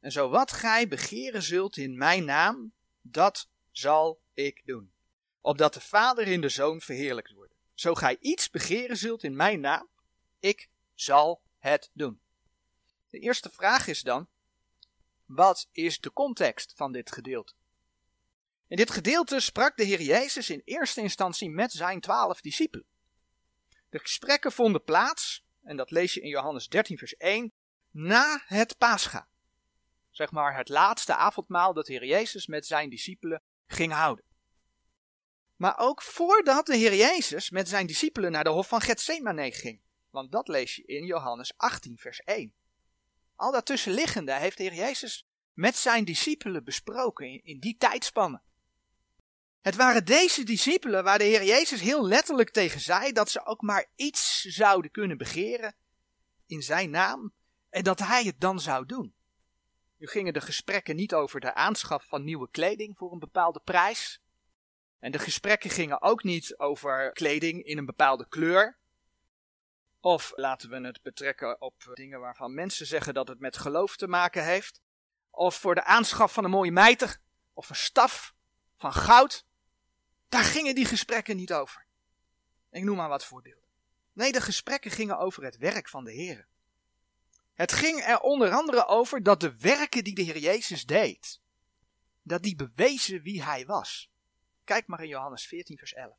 En 0.00 0.12
zo 0.12 0.28
wat 0.28 0.52
gij 0.52 0.88
begeren 0.88 1.42
zult 1.42 1.76
in 1.76 1.96
mijn 1.96 2.24
naam, 2.24 2.72
dat 3.00 3.48
zal 3.70 4.20
ik 4.34 4.62
doen. 4.64 4.92
Opdat 5.40 5.74
de 5.74 5.80
Vader 5.80 6.26
in 6.26 6.40
de 6.40 6.48
Zoon 6.48 6.80
verheerlijkt 6.80 7.32
wordt. 7.32 7.49
Zo 7.80 7.94
gij 7.94 8.16
iets 8.20 8.50
begeren 8.50 8.96
zult 8.96 9.22
in 9.22 9.36
mijn 9.36 9.60
naam, 9.60 9.88
ik 10.38 10.68
zal 10.94 11.42
het 11.58 11.90
doen. 11.92 12.20
De 13.08 13.18
eerste 13.18 13.50
vraag 13.50 13.86
is 13.86 14.00
dan, 14.00 14.28
wat 15.24 15.68
is 15.72 16.00
de 16.00 16.12
context 16.12 16.72
van 16.76 16.92
dit 16.92 17.12
gedeelte? 17.12 17.52
In 18.66 18.76
dit 18.76 18.90
gedeelte 18.90 19.40
sprak 19.40 19.76
de 19.76 19.84
Heer 19.84 20.02
Jezus 20.02 20.50
in 20.50 20.62
eerste 20.64 21.00
instantie 21.00 21.50
met 21.50 21.72
zijn 21.72 22.00
twaalf 22.00 22.40
discipelen. 22.40 22.86
De 23.88 23.98
gesprekken 23.98 24.52
vonden 24.52 24.84
plaats, 24.84 25.44
en 25.62 25.76
dat 25.76 25.90
lees 25.90 26.14
je 26.14 26.20
in 26.20 26.28
Johannes 26.28 26.68
13, 26.68 26.98
vers 26.98 27.16
1, 27.16 27.52
na 27.90 28.42
het 28.44 28.78
Pascha 28.78 29.28
zeg 30.10 30.30
maar, 30.30 30.56
het 30.56 30.68
laatste 30.68 31.14
avondmaal 31.14 31.72
dat 31.72 31.86
de 31.86 31.92
Heer 31.92 32.06
Jezus 32.06 32.46
met 32.46 32.66
zijn 32.66 32.90
discipelen 32.90 33.42
ging 33.66 33.92
houden. 33.92 34.24
Maar 35.60 35.78
ook 35.78 36.02
voordat 36.02 36.66
de 36.66 36.76
Heer 36.76 36.94
Jezus 36.94 37.50
met 37.50 37.68
zijn 37.68 37.86
discipelen 37.86 38.32
naar 38.32 38.44
de 38.44 38.50
hof 38.50 38.68
van 38.68 38.80
Gethsemane 38.80 39.52
ging. 39.52 39.80
Want 40.10 40.32
dat 40.32 40.48
lees 40.48 40.76
je 40.76 40.82
in 40.84 41.04
Johannes 41.04 41.52
18, 41.56 41.98
vers 41.98 42.20
1. 42.20 42.54
Al 43.36 43.52
dat 43.52 43.66
tussenliggende 43.66 44.32
heeft 44.32 44.56
de 44.56 44.62
Heer 44.62 44.74
Jezus 44.74 45.26
met 45.52 45.76
zijn 45.76 46.04
discipelen 46.04 46.64
besproken 46.64 47.26
in, 47.26 47.40
in 47.44 47.58
die 47.58 47.76
tijdspannen. 47.76 48.42
Het 49.60 49.76
waren 49.76 50.04
deze 50.04 50.44
discipelen 50.44 51.04
waar 51.04 51.18
de 51.18 51.24
Heer 51.24 51.44
Jezus 51.44 51.80
heel 51.80 52.06
letterlijk 52.06 52.50
tegen 52.50 52.80
zei 52.80 53.12
dat 53.12 53.30
ze 53.30 53.46
ook 53.46 53.60
maar 53.60 53.86
iets 53.96 54.40
zouden 54.40 54.90
kunnen 54.90 55.18
begeren 55.18 55.74
in 56.46 56.62
zijn 56.62 56.90
naam 56.90 57.32
en 57.70 57.84
dat 57.84 57.98
hij 57.98 58.24
het 58.24 58.40
dan 58.40 58.60
zou 58.60 58.86
doen. 58.86 59.14
Nu 59.96 60.06
gingen 60.06 60.32
de 60.32 60.40
gesprekken 60.40 60.96
niet 60.96 61.14
over 61.14 61.40
de 61.40 61.54
aanschaf 61.54 62.04
van 62.08 62.24
nieuwe 62.24 62.50
kleding 62.50 62.96
voor 62.98 63.12
een 63.12 63.18
bepaalde 63.18 63.60
prijs. 63.64 64.19
En 65.00 65.12
de 65.12 65.18
gesprekken 65.18 65.70
gingen 65.70 66.02
ook 66.02 66.22
niet 66.22 66.58
over 66.58 67.12
kleding 67.12 67.64
in 67.64 67.78
een 67.78 67.86
bepaalde 67.86 68.28
kleur. 68.28 68.78
Of 70.00 70.32
laten 70.34 70.70
we 70.70 70.86
het 70.86 71.02
betrekken 71.02 71.60
op 71.60 71.90
dingen 71.94 72.20
waarvan 72.20 72.54
mensen 72.54 72.86
zeggen 72.86 73.14
dat 73.14 73.28
het 73.28 73.40
met 73.40 73.56
geloof 73.56 73.96
te 73.96 74.06
maken 74.06 74.44
heeft. 74.44 74.80
Of 75.30 75.54
voor 75.54 75.74
de 75.74 75.84
aanschaf 75.84 76.32
van 76.32 76.44
een 76.44 76.50
mooie 76.50 76.72
mijter. 76.72 77.20
Of 77.52 77.68
een 77.68 77.76
staf 77.76 78.34
van 78.76 78.92
goud. 78.92 79.46
Daar 80.28 80.44
gingen 80.44 80.74
die 80.74 80.84
gesprekken 80.84 81.36
niet 81.36 81.52
over. 81.52 81.86
Ik 82.70 82.82
noem 82.82 82.96
maar 82.96 83.08
wat 83.08 83.24
voorbeelden. 83.24 83.68
Nee, 84.12 84.32
de 84.32 84.40
gesprekken 84.40 84.90
gingen 84.90 85.18
over 85.18 85.44
het 85.44 85.56
werk 85.56 85.88
van 85.88 86.04
de 86.04 86.12
Heer. 86.12 86.48
Het 87.54 87.72
ging 87.72 88.00
er 88.00 88.20
onder 88.20 88.50
andere 88.50 88.86
over 88.86 89.22
dat 89.22 89.40
de 89.40 89.58
werken 89.58 90.04
die 90.04 90.14
de 90.14 90.22
Heer 90.22 90.38
Jezus 90.38 90.86
deed, 90.86 91.40
dat 92.22 92.42
die 92.42 92.56
bewezen 92.56 93.22
wie 93.22 93.42
hij 93.42 93.66
was. 93.66 94.10
Kijk 94.70 94.86
maar 94.86 95.02
in 95.02 95.08
Johannes 95.08 95.46
14, 95.46 95.78
vers 95.78 95.92
11. 95.92 96.16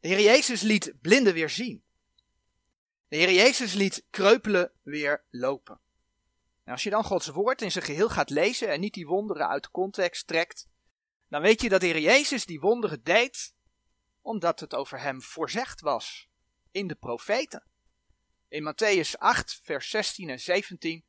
De 0.00 0.08
Heer 0.08 0.20
Jezus 0.20 0.60
liet 0.60 0.92
blinden 1.00 1.34
weer 1.34 1.50
zien. 1.50 1.84
De 3.08 3.16
Heer 3.16 3.32
Jezus 3.32 3.72
liet 3.72 4.04
kreupelen 4.10 4.72
weer 4.82 5.24
lopen. 5.30 5.80
En 6.64 6.72
als 6.72 6.82
je 6.82 6.90
dan 6.90 7.04
Gods 7.04 7.26
woord 7.26 7.62
in 7.62 7.70
zijn 7.70 7.84
geheel 7.84 8.08
gaat 8.08 8.30
lezen 8.30 8.68
en 8.68 8.80
niet 8.80 8.94
die 8.94 9.06
wonderen 9.06 9.48
uit 9.48 9.70
context 9.70 10.26
trekt, 10.26 10.68
dan 11.28 11.42
weet 11.42 11.60
je 11.60 11.68
dat 11.68 11.80
de 11.80 11.86
Heer 11.86 12.00
Jezus 12.00 12.46
die 12.46 12.60
wonderen 12.60 13.02
deed 13.02 13.54
omdat 14.20 14.60
het 14.60 14.74
over 14.74 15.00
hem 15.00 15.22
voorzegd 15.22 15.80
was 15.80 16.28
in 16.70 16.86
de 16.86 16.94
profeten. 16.94 17.66
In 18.48 18.74
Matthäus 18.74 19.18
8, 19.18 19.60
vers 19.62 19.90
16 19.90 20.28
en 20.28 20.40
17. 20.40 21.04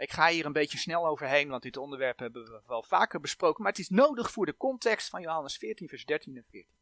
Ik 0.00 0.12
ga 0.12 0.28
hier 0.28 0.46
een 0.46 0.52
beetje 0.52 0.78
snel 0.78 1.06
overheen, 1.06 1.48
want 1.48 1.62
dit 1.62 1.76
onderwerp 1.76 2.18
hebben 2.18 2.44
we 2.44 2.62
wel 2.66 2.82
vaker 2.82 3.20
besproken. 3.20 3.62
Maar 3.62 3.72
het 3.72 3.80
is 3.80 3.88
nodig 3.88 4.30
voor 4.30 4.46
de 4.46 4.56
context 4.56 5.08
van 5.08 5.20
Johannes 5.20 5.56
14, 5.56 5.88
vers 5.88 6.04
13 6.04 6.36
en 6.36 6.44
14. 6.50 6.74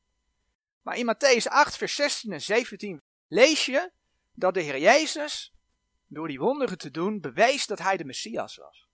Maar 0.82 0.96
in 0.96 1.14
Matthäus 1.14 1.48
8, 1.48 1.76
vers 1.76 1.94
16 1.94 2.32
en 2.32 2.40
17 2.40 3.02
lees 3.28 3.66
je 3.66 3.92
dat 4.32 4.54
de 4.54 4.60
Heer 4.60 4.78
Jezus, 4.78 5.54
door 6.06 6.28
die 6.28 6.38
wonderen 6.38 6.78
te 6.78 6.90
doen, 6.90 7.20
bewees 7.20 7.66
dat 7.66 7.78
hij 7.78 7.96
de 7.96 8.04
Messias 8.04 8.56
was. 8.56 8.88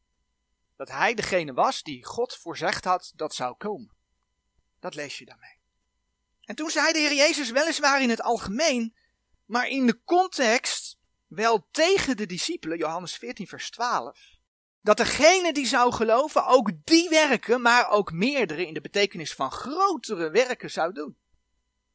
Dat 0.76 0.90
hij 0.90 1.14
degene 1.14 1.52
was 1.52 1.82
die 1.82 2.04
God 2.04 2.36
voorzegd 2.36 2.84
had 2.84 3.12
dat 3.16 3.34
zou 3.34 3.56
komen. 3.56 3.96
Dat 4.80 4.94
lees 4.94 5.18
je 5.18 5.24
daarmee. 5.24 5.58
En 6.40 6.54
toen 6.54 6.70
zei 6.70 6.92
de 6.92 6.98
Heer 6.98 7.14
Jezus 7.14 7.50
weliswaar 7.50 8.02
in 8.02 8.10
het 8.10 8.22
algemeen, 8.22 8.96
maar 9.44 9.68
in 9.68 9.86
de 9.86 10.02
context 10.04 10.93
wel 11.34 11.66
tegen 11.70 12.16
de 12.16 12.26
discipelen, 12.26 12.78
Johannes 12.78 13.16
14, 13.16 13.46
vers 13.46 13.70
12, 13.70 14.36
dat 14.80 14.96
degene 14.96 15.52
die 15.52 15.66
zou 15.66 15.92
geloven 15.92 16.46
ook 16.46 16.70
die 16.84 17.08
werken, 17.08 17.60
maar 17.60 17.90
ook 17.90 18.12
meerdere 18.12 18.66
in 18.66 18.74
de 18.74 18.80
betekenis 18.80 19.34
van 19.34 19.50
grotere 19.50 20.30
werken 20.30 20.70
zou 20.70 20.92
doen. 20.92 21.16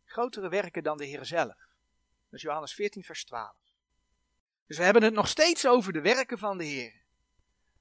Grotere 0.05 0.49
werken 0.49 0.83
dan 0.83 0.97
de 0.97 1.05
Heer 1.05 1.25
zelf. 1.25 1.55
Dus 2.29 2.41
Johannes 2.41 2.73
14, 2.73 3.03
vers 3.03 3.25
12. 3.25 3.51
Dus 4.67 4.77
we 4.77 4.83
hebben 4.83 5.03
het 5.03 5.13
nog 5.13 5.27
steeds 5.27 5.67
over 5.67 5.93
de 5.93 6.01
werken 6.01 6.37
van 6.37 6.57
de 6.57 6.63
Heer. 6.63 6.93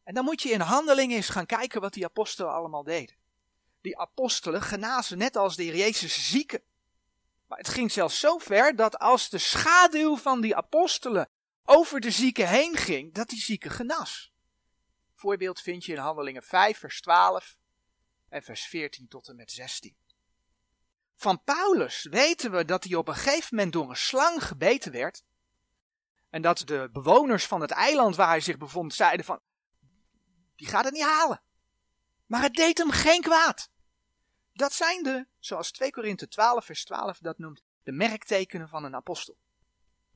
En 0.05 0.15
dan 0.15 0.25
moet 0.25 0.43
je 0.43 0.50
in 0.50 0.61
handelingen 0.61 1.17
eens 1.17 1.29
gaan 1.29 1.47
kijken 1.47 1.81
wat 1.81 1.93
die 1.93 2.05
apostelen 2.05 2.53
allemaal 2.53 2.83
deden. 2.83 3.17
Die 3.81 3.99
apostelen 3.99 4.62
genazen 4.62 5.19
net 5.19 5.37
als 5.37 5.57
de 5.57 5.62
Heer 5.62 5.77
Jezus 5.77 6.31
zieken. 6.31 6.62
Maar 7.47 7.59
het 7.59 7.69
ging 7.69 7.93
zelfs 7.93 8.21
zo 8.21 8.38
ver 8.38 8.77
dat 8.77 8.99
als 8.99 9.29
de 9.29 9.38
schaduw 9.38 10.17
van 10.17 10.41
die 10.41 10.57
apostelen 10.57 11.29
over 11.69 12.01
de 12.01 12.11
zieken 12.11 12.49
heen 12.49 12.77
ging, 12.77 13.15
dat 13.15 13.29
die 13.29 13.41
zieke 13.41 13.71
genas. 13.71 14.33
Voorbeeld 15.15 15.61
vind 15.61 15.85
je 15.85 15.93
in 15.93 15.99
Handelingen 15.99 16.43
5, 16.43 16.79
vers 16.79 17.01
12 17.01 17.57
en 18.29 18.43
vers 18.43 18.67
14 18.67 19.09
tot 19.09 19.29
en 19.29 19.37
met 19.37 19.51
16. 19.51 19.97
Van 21.17 21.43
Paulus 21.45 22.07
weten 22.11 22.51
we 22.51 22.65
dat 22.65 22.85
hij 22.85 22.95
op 22.95 23.09
een 23.09 23.15
gegeven 23.15 23.57
moment 23.57 23.73
door 23.73 23.89
een 23.89 23.97
slang 23.97 24.45
gebeten 24.45 24.93
werd. 24.93 25.25
En 26.31 26.43
dat 26.43 26.59
de 26.59 26.89
bewoners 26.93 27.47
van 27.47 27.61
het 27.61 27.71
eiland 27.71 28.17
waar 28.17 28.29
hij 28.29 28.41
zich 28.41 28.59
bevond 28.59 28.95
zeiden 28.95 29.27
van, 29.27 29.41
die 30.57 30.67
gaat 30.67 30.85
het 30.85 30.95
niet 30.95 31.03
halen. 31.03 31.43
Maar 32.27 32.43
het 32.43 32.55
deed 32.55 32.79
hem 32.79 32.91
geen 32.91 33.23
kwaad. 33.23 33.71
Dat 34.53 34.73
zijn 34.73 35.03
de, 35.03 35.27
zoals 35.39 35.71
2 35.71 35.91
Korinthe 35.91 36.29
12 36.29 36.65
vers 36.65 36.85
12 36.85 37.19
dat 37.19 37.39
noemt, 37.39 37.63
de 37.83 37.93
merktekenen 37.93 38.69
van 38.69 38.85
een 38.85 38.95
apostel. 38.95 39.37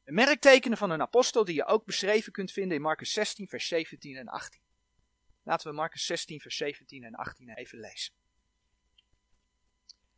De 0.04 0.12
merktekenen 0.12 0.78
van 0.78 0.90
een 0.90 1.00
apostel 1.00 1.44
die 1.44 1.54
je 1.54 1.64
ook 1.64 1.84
beschreven 1.84 2.32
kunt 2.32 2.52
vinden 2.52 2.76
in 2.76 2.82
Marcus 2.82 3.12
16 3.12 3.48
vers 3.48 3.68
17 3.68 4.16
en 4.16 4.28
18. 4.28 4.60
Laten 5.42 5.70
we 5.70 5.76
Marcus 5.76 6.06
16 6.06 6.40
vers 6.40 6.56
17 6.56 7.04
en 7.04 7.14
18 7.14 7.48
even 7.48 7.78
lezen. 7.78 8.14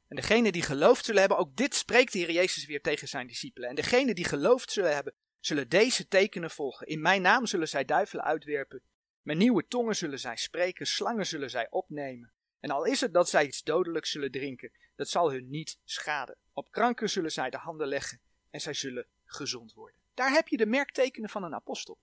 En 0.09 0.17
degene 0.17 0.53
die 0.53 0.63
geloofd 0.63 1.05
zullen 1.05 1.21
hebben, 1.21 1.39
ook 1.39 1.57
dit 1.57 1.75
spreekt 1.75 2.13
de 2.13 2.19
Heer 2.19 2.31
Jezus 2.31 2.67
weer 2.67 2.81
tegen 2.81 3.09
zijn 3.09 3.27
discipelen. 3.27 3.69
En 3.69 3.75
degene 3.75 4.15
die 4.15 4.25
geloofd 4.25 4.71
zullen 4.71 4.95
hebben, 4.95 5.15
zullen 5.41 5.69
deze 5.69 6.09
tekenen 6.09 6.51
volgen. 6.51 6.87
In 6.87 7.01
mijn 7.01 7.23
naam 7.23 7.47
zullen 7.47 7.69
zij 7.69 7.85
duivelen 7.85 8.25
uitwerpen. 8.25 8.83
Met 9.23 9.37
nieuwe 9.37 9.67
tongen 9.67 9.97
zullen 9.97 10.19
zij 10.19 10.37
spreken, 10.37 10.87
slangen 10.87 11.27
zullen 11.27 11.51
zij 11.51 11.67
opnemen. 11.71 12.33
En 12.61 12.71
al 12.71 12.85
is 12.85 13.01
het 13.01 13.13
dat 13.13 13.29
zij 13.29 13.47
iets 13.47 13.63
dodelijks 13.63 14.11
zullen 14.11 14.31
drinken, 14.31 14.73
dat 14.97 15.09
zal 15.09 15.33
hun 15.33 15.49
niet 15.49 15.79
schaden. 15.85 16.37
Op 16.53 16.71
kranken 16.71 17.11
zullen 17.11 17.33
zij 17.33 17.51
de 17.51 17.57
handen 17.57 17.89
leggen 17.89 18.21
en 18.51 18.61
zij 18.61 18.75
zullen 18.75 19.07
gezond 19.25 19.73
worden. 19.73 19.99
Daar 20.15 20.31
heb 20.31 20.49
je 20.49 20.57
de 20.57 20.67
merktekenen 20.67 21.31
van 21.31 21.43
een 21.43 21.55
apostel. 21.55 21.99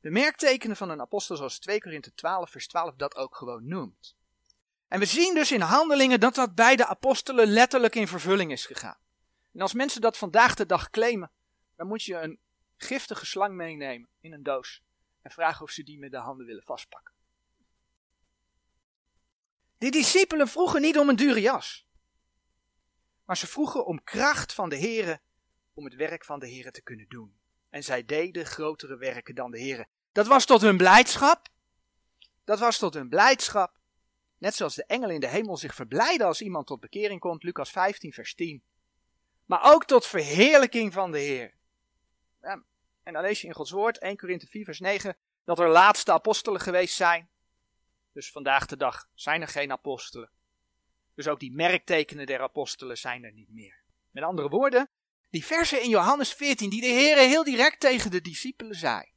De 0.00 0.10
merktekenen 0.10 0.76
van 0.76 0.90
een 0.90 1.00
apostel 1.00 1.36
zoals 1.36 1.58
2 1.58 1.80
Korinthe 1.80 2.14
12 2.14 2.50
vers 2.50 2.66
12 2.66 2.94
dat 2.94 3.16
ook 3.16 3.36
gewoon 3.36 3.68
noemt. 3.68 4.16
En 4.88 4.98
we 4.98 5.04
zien 5.04 5.34
dus 5.34 5.52
in 5.52 5.60
handelingen 5.60 6.20
dat 6.20 6.34
dat 6.34 6.54
bij 6.54 6.76
de 6.76 6.86
apostelen 6.86 7.46
letterlijk 7.46 7.94
in 7.94 8.08
vervulling 8.08 8.52
is 8.52 8.66
gegaan. 8.66 8.98
En 9.52 9.60
als 9.60 9.72
mensen 9.72 10.00
dat 10.00 10.16
vandaag 10.16 10.54
de 10.54 10.66
dag 10.66 10.90
claimen, 10.90 11.30
dan 11.76 11.86
moet 11.86 12.02
je 12.02 12.14
een 12.14 12.38
giftige 12.76 13.26
slang 13.26 13.54
meenemen 13.54 14.08
in 14.20 14.32
een 14.32 14.42
doos 14.42 14.82
en 15.22 15.30
vragen 15.30 15.62
of 15.62 15.70
ze 15.70 15.82
die 15.82 15.98
met 15.98 16.10
de 16.10 16.16
handen 16.16 16.46
willen 16.46 16.62
vastpakken. 16.62 17.14
Die 19.78 19.90
discipelen 19.90 20.48
vroegen 20.48 20.80
niet 20.80 20.98
om 20.98 21.08
een 21.08 21.16
dure 21.16 21.40
jas. 21.40 21.86
Maar 23.28 23.36
ze 23.36 23.46
vroegen 23.46 23.86
om 23.86 24.04
kracht 24.04 24.52
van 24.52 24.68
de 24.68 24.78
Here 24.78 25.20
om 25.74 25.84
het 25.84 25.94
werk 25.94 26.24
van 26.24 26.38
de 26.38 26.54
Here 26.54 26.70
te 26.70 26.82
kunnen 26.82 27.08
doen. 27.08 27.38
En 27.70 27.82
zij 27.82 28.04
deden 28.04 28.46
grotere 28.46 28.96
werken 28.96 29.34
dan 29.34 29.50
de 29.50 29.60
Here. 29.60 29.86
Dat 30.12 30.26
was 30.26 30.44
tot 30.44 30.60
hun 30.60 30.76
blijdschap. 30.76 31.48
Dat 32.44 32.58
was 32.58 32.78
tot 32.78 32.94
hun 32.94 33.08
blijdschap. 33.08 33.78
Net 34.38 34.54
zoals 34.54 34.74
de 34.74 34.84
engelen 34.84 35.14
in 35.14 35.20
de 35.20 35.28
hemel 35.28 35.56
zich 35.56 35.74
verblijden 35.74 36.26
als 36.26 36.40
iemand 36.40 36.66
tot 36.66 36.80
bekering 36.80 37.20
komt, 37.20 37.42
Lucas 37.42 37.70
15, 37.70 38.12
vers 38.12 38.34
10. 38.34 38.62
Maar 39.44 39.72
ook 39.74 39.84
tot 39.84 40.06
verheerlijking 40.06 40.92
van 40.92 41.12
de 41.12 41.18
Heer. 41.18 41.54
Ja, 42.40 42.62
en 43.02 43.12
dan 43.12 43.22
lees 43.22 43.40
je 43.40 43.46
in 43.46 43.54
Gods 43.54 43.70
woord, 43.70 43.98
1 43.98 44.16
Korinthe 44.16 44.46
4, 44.46 44.64
vers 44.64 44.80
9, 44.80 45.16
dat 45.44 45.58
er 45.58 45.68
laatste 45.68 46.12
apostelen 46.12 46.60
geweest 46.60 46.94
zijn. 46.94 47.28
Dus 48.12 48.30
vandaag 48.30 48.66
de 48.66 48.76
dag 48.76 49.08
zijn 49.14 49.40
er 49.40 49.48
geen 49.48 49.72
apostelen. 49.72 50.30
Dus 51.18 51.28
ook 51.28 51.40
die 51.40 51.52
merktekenen 51.52 52.26
der 52.26 52.40
apostelen 52.40 52.98
zijn 52.98 53.24
er 53.24 53.32
niet 53.32 53.48
meer. 53.48 53.82
Met 54.10 54.24
andere 54.24 54.48
woorden, 54.48 54.90
die 55.30 55.44
versen 55.44 55.82
in 55.82 55.88
Johannes 55.88 56.32
14 56.32 56.70
die 56.70 56.80
de 56.80 56.86
Heer 56.86 57.16
heel 57.16 57.44
direct 57.44 57.80
tegen 57.80 58.10
de 58.10 58.20
discipelen 58.20 58.76
zei. 58.76 59.12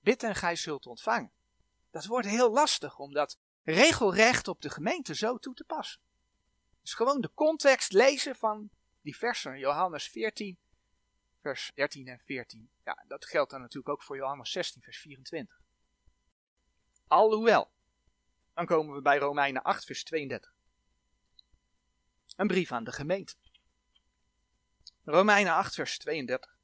Bid 0.00 0.22
en 0.22 0.34
gij 0.34 0.56
zult 0.56 0.86
ontvangen. 0.86 1.32
Dat 1.90 2.04
wordt 2.04 2.26
heel 2.26 2.50
lastig 2.50 2.98
om 2.98 3.12
dat 3.12 3.38
regelrecht 3.62 4.48
op 4.48 4.60
de 4.60 4.70
gemeente 4.70 5.14
zo 5.14 5.38
toe 5.38 5.54
te 5.54 5.64
passen. 5.64 6.00
Dus 6.82 6.94
gewoon 6.94 7.20
de 7.20 7.30
context 7.34 7.92
lezen 7.92 8.36
van 8.36 8.70
die 9.00 9.16
versen, 9.16 9.58
Johannes 9.58 10.08
14, 10.08 10.58
vers 11.40 11.72
13 11.74 12.08
en 12.08 12.20
14. 12.20 12.70
Ja, 12.84 13.04
dat 13.06 13.24
geldt 13.24 13.50
dan 13.50 13.60
natuurlijk 13.60 13.88
ook 13.88 14.02
voor 14.02 14.16
Johannes 14.16 14.50
16, 14.50 14.82
vers 14.82 14.98
24. 14.98 15.60
Alhoewel, 17.06 17.70
dan 18.54 18.66
komen 18.66 18.94
we 18.94 19.02
bij 19.02 19.18
Romeinen 19.18 19.62
8, 19.62 19.84
vers 19.84 20.04
32. 20.04 20.53
Een 22.36 22.46
brief 22.46 22.72
aan 22.72 22.84
de 22.84 22.92
gemeente. 22.92 23.34
Romeinen 25.04 25.52
8, 25.52 25.74
vers 25.74 25.98
32. 25.98 26.56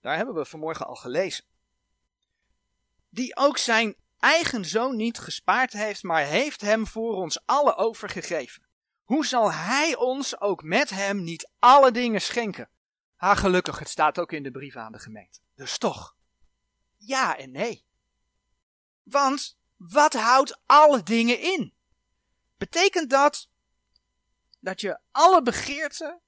Daar 0.00 0.16
hebben 0.16 0.34
we 0.34 0.44
vanmorgen 0.44 0.86
al 0.86 0.94
gelezen. 0.94 1.44
Die 3.08 3.36
ook 3.36 3.58
zijn 3.58 3.96
eigen 4.18 4.64
zoon 4.64 4.96
niet 4.96 5.18
gespaard 5.18 5.72
heeft, 5.72 6.02
maar 6.02 6.24
heeft 6.24 6.60
hem 6.60 6.86
voor 6.86 7.14
ons 7.14 7.46
alle 7.46 7.76
overgegeven. 7.76 8.62
Hoe 9.04 9.26
zal 9.26 9.52
hij 9.52 9.96
ons 9.96 10.40
ook 10.40 10.62
met 10.62 10.90
hem 10.90 11.22
niet 11.22 11.50
alle 11.58 11.90
dingen 11.90 12.20
schenken? 12.20 12.68
Ha, 13.16 13.34
gelukkig, 13.34 13.78
het 13.78 13.88
staat 13.88 14.18
ook 14.18 14.32
in 14.32 14.42
de 14.42 14.50
brief 14.50 14.76
aan 14.76 14.92
de 14.92 14.98
gemeente. 14.98 15.40
Dus 15.54 15.78
toch, 15.78 16.16
ja 16.96 17.36
en 17.36 17.50
nee. 17.50 17.84
Want 19.02 19.58
wat 19.76 20.12
houdt 20.14 20.60
alle 20.66 21.02
dingen 21.02 21.40
in? 21.40 21.74
Betekent 22.56 23.10
dat 23.10 23.48
dat 24.64 24.80
je 24.80 24.98
alle 25.10 25.42
begeerten 25.42 26.20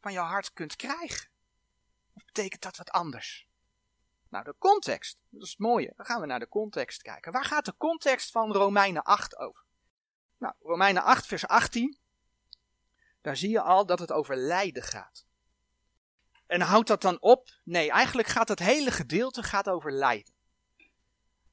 van 0.00 0.12
je 0.12 0.18
hart 0.18 0.52
kunt 0.52 0.76
krijgen? 0.76 1.28
Of 2.12 2.24
betekent 2.24 2.62
dat 2.62 2.76
wat 2.76 2.90
anders? 2.90 3.46
Nou, 4.28 4.44
de 4.44 4.54
context, 4.58 5.22
dat 5.28 5.42
is 5.42 5.50
het 5.50 5.58
mooie. 5.58 5.92
Dan 5.96 6.06
gaan 6.06 6.20
we 6.20 6.26
naar 6.26 6.38
de 6.38 6.48
context 6.48 7.02
kijken. 7.02 7.32
Waar 7.32 7.44
gaat 7.44 7.64
de 7.64 7.76
context 7.76 8.30
van 8.30 8.52
Romeinen 8.52 9.02
8 9.02 9.36
over? 9.38 9.64
Nou, 10.38 10.54
Romeinen 10.60 11.02
8, 11.02 11.26
vers 11.26 11.46
18. 11.46 11.98
Daar 13.20 13.36
zie 13.36 13.50
je 13.50 13.60
al 13.60 13.86
dat 13.86 13.98
het 13.98 14.12
over 14.12 14.36
lijden 14.36 14.82
gaat. 14.82 15.26
En 16.46 16.60
houdt 16.60 16.88
dat 16.88 17.02
dan 17.02 17.20
op? 17.20 17.48
Nee, 17.64 17.90
eigenlijk 17.90 18.28
gaat 18.28 18.48
het 18.48 18.58
hele 18.58 18.90
gedeelte 18.90 19.42
gaat 19.42 19.68
over 19.68 19.92
lijden. 19.92 20.34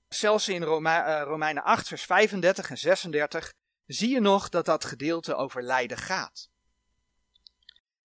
Zelfs 0.07 0.47
in 0.47 0.61
uh, 0.61 1.21
Romeinen 1.23 1.63
8, 1.63 1.87
vers 1.87 2.05
35 2.05 2.69
en 2.69 2.77
36 2.77 3.53
zie 3.85 4.09
je 4.09 4.19
nog 4.19 4.49
dat 4.49 4.65
dat 4.65 4.85
gedeelte 4.85 5.35
over 5.35 5.63
lijden 5.63 5.97
gaat. 5.97 6.49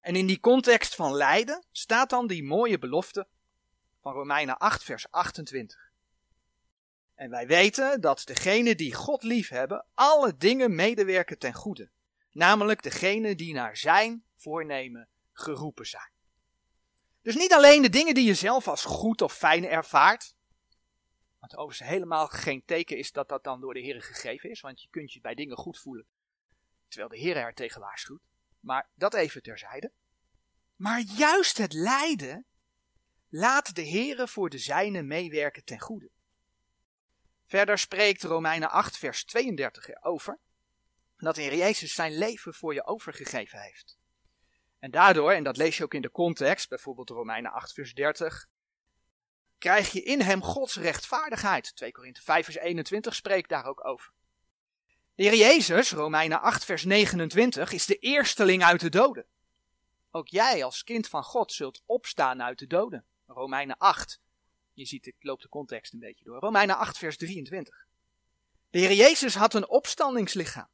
En 0.00 0.16
in 0.16 0.26
die 0.26 0.40
context 0.40 0.94
van 0.94 1.14
lijden 1.14 1.64
staat 1.70 2.10
dan 2.10 2.26
die 2.26 2.44
mooie 2.44 2.78
belofte 2.78 3.28
van 4.00 4.12
Romeinen 4.12 4.58
8, 4.58 4.84
vers 4.84 5.10
28. 5.10 5.90
En 7.14 7.30
wij 7.30 7.46
weten 7.46 8.00
dat 8.00 8.22
degenen 8.24 8.76
die 8.76 8.94
God 8.94 9.22
lief 9.22 9.48
hebben, 9.48 9.86
alle 9.94 10.36
dingen 10.36 10.74
medewerken 10.74 11.38
ten 11.38 11.54
goede. 11.54 11.90
Namelijk 12.30 12.82
degenen 12.82 13.36
die 13.36 13.54
naar 13.54 13.76
zijn 13.76 14.24
voornemen 14.36 15.08
geroepen 15.32 15.86
zijn. 15.86 16.12
Dus 17.22 17.34
niet 17.34 17.52
alleen 17.52 17.82
de 17.82 17.88
dingen 17.88 18.14
die 18.14 18.26
je 18.26 18.34
zelf 18.34 18.68
als 18.68 18.84
goed 18.84 19.22
of 19.22 19.32
fijn 19.32 19.64
ervaart. 19.64 20.34
Wat 21.40 21.56
overigens 21.56 21.88
helemaal 21.88 22.26
geen 22.26 22.64
teken 22.64 22.96
is 22.96 23.12
dat 23.12 23.28
dat 23.28 23.44
dan 23.44 23.60
door 23.60 23.74
de 23.74 23.80
Heer 23.80 24.02
gegeven 24.02 24.50
is. 24.50 24.60
Want 24.60 24.82
je 24.82 24.88
kunt 24.90 25.12
je 25.12 25.20
bij 25.20 25.34
dingen 25.34 25.56
goed 25.56 25.78
voelen. 25.78 26.06
Terwijl 26.88 27.10
de 27.10 27.18
Heer 27.18 27.36
er 27.36 27.54
tegen 27.54 27.80
waarschuwt. 27.80 28.22
Maar 28.60 28.90
dat 28.94 29.14
even 29.14 29.42
terzijde. 29.42 29.92
Maar 30.76 31.00
juist 31.00 31.58
het 31.58 31.72
lijden 31.72 32.44
laat 33.28 33.74
de 33.74 33.88
Heere 33.88 34.28
voor 34.28 34.50
de 34.50 34.58
zijne 34.58 35.02
meewerken 35.02 35.64
ten 35.64 35.80
goede. 35.80 36.10
Verder 37.44 37.78
spreekt 37.78 38.22
Romeinen 38.22 38.70
8 38.70 38.98
vers 38.98 39.24
32 39.24 39.88
erover 39.88 40.38
dat 41.16 41.34
de 41.34 41.42
Heer 41.42 41.56
Jezus 41.56 41.94
zijn 41.94 42.18
leven 42.18 42.54
voor 42.54 42.74
je 42.74 42.86
overgegeven 42.86 43.60
heeft. 43.60 43.98
En 44.78 44.90
daardoor, 44.90 45.32
en 45.32 45.44
dat 45.44 45.56
lees 45.56 45.76
je 45.76 45.84
ook 45.84 45.94
in 45.94 46.02
de 46.02 46.10
context, 46.10 46.68
bijvoorbeeld 46.68 47.10
Romeinen 47.10 47.52
8 47.52 47.72
vers 47.72 47.94
30, 47.94 48.48
krijg 49.60 49.92
je 49.92 50.02
in 50.02 50.20
hem 50.20 50.42
Gods 50.42 50.76
rechtvaardigheid. 50.76 51.76
2 51.76 51.92
Korinthe 51.92 52.22
5 52.22 52.44
vers 52.44 52.56
21 52.56 53.14
spreekt 53.14 53.48
daar 53.48 53.64
ook 53.64 53.86
over. 53.86 54.12
De 55.14 55.22
Heer 55.22 55.34
Jezus, 55.34 55.92
Romeinen 55.92 56.40
8 56.40 56.64
vers 56.64 56.84
29, 56.84 57.72
is 57.72 57.86
de 57.86 57.96
eersteling 57.96 58.64
uit 58.64 58.80
de 58.80 58.88
doden. 58.88 59.26
Ook 60.10 60.28
jij 60.28 60.64
als 60.64 60.84
kind 60.84 61.08
van 61.08 61.24
God 61.24 61.52
zult 61.52 61.82
opstaan 61.86 62.42
uit 62.42 62.58
de 62.58 62.66
doden. 62.66 63.04
Romeinen 63.26 63.76
8. 63.76 64.20
Je 64.74 64.84
ziet, 64.84 65.06
ik 65.06 65.16
loop 65.18 65.40
de 65.40 65.48
context 65.48 65.92
een 65.92 65.98
beetje 65.98 66.24
door. 66.24 66.38
Romeinen 66.38 66.76
8 66.76 66.98
vers 66.98 67.16
23. 67.16 67.86
De 68.70 68.78
Heer 68.78 68.92
Jezus 68.92 69.34
had 69.34 69.54
een 69.54 69.68
opstandingslichaam. 69.68 70.68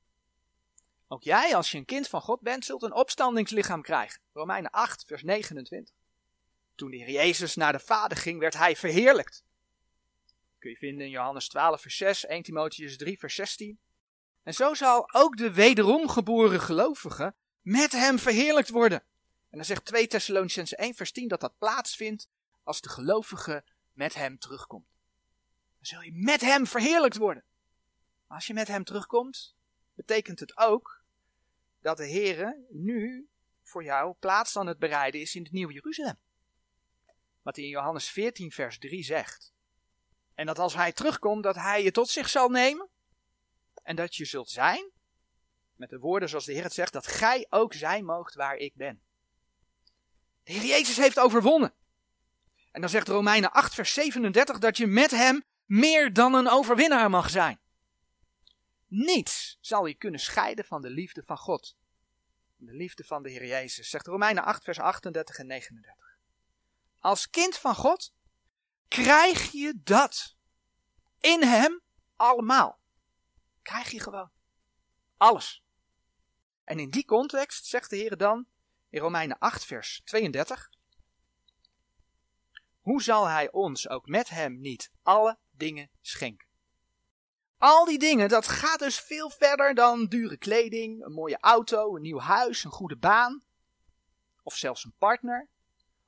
Ook 1.09 1.23
jij, 1.23 1.57
als 1.57 1.71
je 1.71 1.78
een 1.78 1.85
kind 1.85 2.09
van 2.09 2.21
God 2.21 2.40
bent, 2.40 2.64
zult 2.64 2.83
een 2.83 2.95
opstandingslichaam 2.95 3.83
krijgen. 3.83 4.21
Romeinen 4.33 4.71
8, 4.71 5.05
vers 5.07 5.23
29. 5.23 5.95
Toen 6.76 6.90
de 6.90 6.97
Heer 6.97 7.11
Jezus 7.11 7.54
naar 7.54 7.73
de 7.73 7.78
Vader 7.78 8.16
ging, 8.16 8.38
werd 8.38 8.54
hij 8.54 8.76
verheerlijkt. 8.76 9.45
Kun 10.59 10.71
je 10.71 10.76
vinden 10.76 11.06
in 11.06 11.12
Johannes 11.12 11.49
12, 11.49 11.80
vers 11.80 11.97
6, 11.97 12.26
1 12.26 12.42
Timotheus 12.42 12.97
3, 12.97 13.18
vers 13.18 13.35
16. 13.35 13.78
En 14.42 14.54
zo 14.54 14.75
zal 14.75 15.12
ook 15.12 15.37
de 15.37 15.52
wederom 15.52 16.09
geboren 16.09 16.61
gelovige 16.61 17.35
met 17.62 17.92
hem 17.92 18.18
verheerlijkt 18.18 18.68
worden. 18.68 18.99
En 19.50 19.56
dan 19.56 19.65
zegt 19.65 19.84
2 19.84 20.06
Thessalonicense 20.06 20.76
1, 20.76 20.95
vers 20.95 21.12
10 21.12 21.28
dat 21.28 21.41
dat 21.41 21.58
plaatsvindt 21.58 22.28
als 22.62 22.80
de 22.80 22.89
gelovige 22.89 23.65
met 23.93 24.15
hem 24.15 24.39
terugkomt. 24.39 24.89
Dan 25.76 25.86
zul 25.86 26.00
je 26.00 26.12
met 26.12 26.41
hem 26.41 26.67
verheerlijkt 26.67 27.17
worden. 27.17 27.45
Als 28.26 28.47
je 28.47 28.54
met 28.54 28.69
hem 28.69 28.84
terugkomt, 28.84 29.54
betekent 29.95 30.41
het 30.41 30.56
ook 30.56 31.02
dat 31.80 31.97
de 31.97 32.08
Heere 32.10 32.67
nu 32.71 33.28
voor 33.62 33.84
jou 33.84 34.15
plaats 34.19 34.56
aan 34.56 34.67
het 34.67 34.78
bereiden 34.78 35.21
is 35.21 35.34
in 35.34 35.43
het 35.43 35.52
Nieuwe 35.52 35.73
Jeruzalem. 35.73 36.19
Wat 37.47 37.56
hij 37.56 37.65
in 37.65 37.71
Johannes 37.71 38.09
14, 38.09 38.50
vers 38.50 38.78
3 38.78 39.02
zegt. 39.02 39.52
En 40.35 40.47
dat 40.47 40.59
als 40.59 40.75
hij 40.75 40.93
terugkomt, 40.93 41.43
dat 41.43 41.54
hij 41.54 41.82
je 41.82 41.91
tot 41.91 42.09
zich 42.09 42.28
zal 42.28 42.49
nemen. 42.49 42.89
En 43.82 43.97
dat 43.97 44.17
je 44.17 44.25
zult 44.25 44.50
zijn, 44.50 44.91
met 45.76 45.91
de 45.91 45.99
woorden 45.99 46.28
zoals 46.28 46.45
de 46.45 46.52
Heer 46.52 46.63
het 46.63 46.73
zegt, 46.73 46.93
dat 46.93 47.06
gij 47.06 47.47
ook 47.50 47.73
zijn 47.73 48.04
moogt 48.04 48.35
waar 48.35 48.56
ik 48.56 48.75
ben. 48.75 49.02
De 50.43 50.52
Heer 50.52 50.65
Jezus 50.65 50.97
heeft 50.97 51.19
overwonnen. 51.19 51.75
En 52.73 52.80
dan 52.80 52.91
zegt 52.91 53.09
Romeinen 53.09 53.52
8, 53.52 53.75
vers 53.75 53.93
37 53.93 54.59
dat 54.59 54.76
je 54.76 54.87
met 54.87 55.11
hem 55.11 55.45
meer 55.65 56.13
dan 56.13 56.35
een 56.35 56.49
overwinnaar 56.49 57.11
mag 57.11 57.30
zijn. 57.30 57.61
Niets 58.87 59.59
zal 59.61 59.87
je 59.87 59.95
kunnen 59.95 60.21
scheiden 60.21 60.65
van 60.65 60.82
de 60.82 60.91
liefde 60.91 61.23
van 61.23 61.39
God. 61.39 61.76
De 62.56 62.75
liefde 62.75 63.04
van 63.04 63.23
de 63.23 63.30
Heer 63.30 63.47
Jezus, 63.47 63.91
zegt 63.91 64.06
Romeinen 64.06 64.45
8, 64.45 64.65
vers 64.65 64.78
38 64.78 65.39
en 65.39 65.47
39. 65.47 66.05
Als 67.06 67.30
kind 67.30 67.56
van 67.56 67.75
God 67.75 68.12
krijg 68.88 69.52
je 69.52 69.80
dat 69.82 70.36
in 71.21 71.42
Hem 71.42 71.80
allemaal. 72.16 72.78
Krijg 73.62 73.90
je 73.90 74.00
gewoon. 74.00 74.30
Alles. 75.16 75.64
En 76.64 76.78
in 76.78 76.90
die 76.90 77.04
context 77.04 77.66
zegt 77.66 77.90
de 77.90 77.97
Heer 77.97 78.16
dan 78.16 78.47
in 78.88 79.00
Romeinen 79.00 79.38
8, 79.38 79.64
vers 79.64 80.00
32. 80.04 80.71
Hoe 82.80 83.02
zal 83.02 83.26
Hij 83.26 83.52
ons 83.52 83.88
ook 83.88 84.06
met 84.06 84.28
Hem 84.28 84.60
niet 84.60 84.92
alle 85.02 85.38
dingen 85.50 85.90
schenken? 86.00 86.49
Al 87.58 87.84
die 87.84 87.99
dingen, 87.99 88.28
dat 88.28 88.49
gaat 88.49 88.78
dus 88.78 89.00
veel 89.00 89.30
verder 89.30 89.75
dan 89.75 90.06
dure 90.06 90.36
kleding, 90.36 91.04
een 91.04 91.12
mooie 91.12 91.38
auto, 91.40 91.97
een 91.97 92.02
nieuw 92.02 92.21
huis, 92.21 92.64
een 92.64 92.71
goede 92.71 92.97
baan. 92.97 93.45
Of 94.42 94.54
zelfs 94.56 94.84
een 94.84 94.95
partner. 94.99 95.49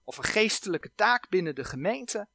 Of 0.09 0.16
een 0.16 0.25
geestelijke 0.25 0.94
taak 0.94 1.29
binnen 1.29 1.55
de 1.55 1.64
gemeente. 1.64 2.29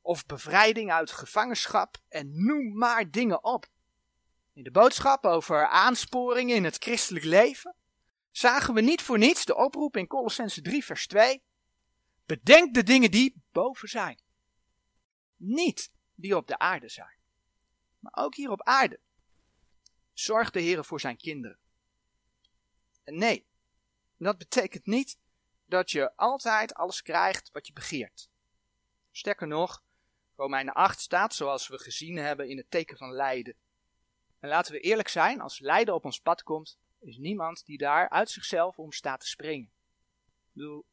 Of 0.00 0.26
bevrijding 0.26 0.92
uit 0.92 1.10
gevangenschap. 1.10 1.96
En 2.08 2.44
noem 2.44 2.76
maar 2.76 3.10
dingen 3.10 3.44
op. 3.44 3.66
In 4.52 4.62
de 4.62 4.70
boodschap 4.70 5.24
over 5.24 5.66
aansporingen 5.66 6.56
in 6.56 6.64
het 6.64 6.76
christelijk 6.76 7.24
leven 7.24 7.74
zagen 8.30 8.74
we 8.74 8.80
niet 8.80 9.02
voor 9.02 9.18
niets 9.18 9.44
de 9.44 9.56
oproep 9.56 9.96
in 9.96 10.06
Colossense 10.06 10.60
3 10.60 10.84
vers 10.84 11.06
2. 11.06 11.42
Bedenk 12.26 12.74
de 12.74 12.82
dingen 12.82 13.10
die 13.10 13.42
boven 13.52 13.88
zijn. 13.88 14.20
Niet 15.36 15.90
die 16.14 16.36
op 16.36 16.46
de 16.46 16.58
aarde 16.58 16.88
zijn 16.88 17.18
maar 17.98 18.24
ook 18.24 18.34
hier 18.34 18.50
op 18.50 18.62
aarde. 18.62 19.00
Zorgt 20.12 20.52
de 20.52 20.60
Heer 20.60 20.84
voor 20.84 21.00
zijn 21.00 21.16
kinderen. 21.16 21.58
En 23.04 23.18
nee, 23.18 23.46
dat 24.16 24.38
betekent 24.38 24.86
niet 24.86 25.18
dat 25.68 25.90
je 25.90 26.16
altijd 26.16 26.74
alles 26.74 27.02
krijgt 27.02 27.50
wat 27.50 27.66
je 27.66 27.72
begeert. 27.72 28.28
Sterker 29.10 29.46
nog, 29.46 29.82
Romeinen 30.36 30.74
8 30.74 31.00
staat, 31.00 31.34
zoals 31.34 31.68
we 31.68 31.78
gezien 31.78 32.16
hebben, 32.16 32.48
in 32.48 32.56
het 32.56 32.70
teken 32.70 32.96
van 32.96 33.12
lijden. 33.12 33.56
En 34.38 34.48
laten 34.48 34.72
we 34.72 34.80
eerlijk 34.80 35.08
zijn, 35.08 35.40
als 35.40 35.58
lijden 35.58 35.94
op 35.94 36.04
ons 36.04 36.20
pad 36.20 36.42
komt, 36.42 36.78
is 36.98 37.16
niemand 37.16 37.64
die 37.64 37.78
daar 37.78 38.08
uit 38.08 38.30
zichzelf 38.30 38.78
om 38.78 38.92
staat 38.92 39.20
te 39.20 39.26
springen. 39.26 39.70
Ik 40.24 40.52
bedoel, 40.52 40.86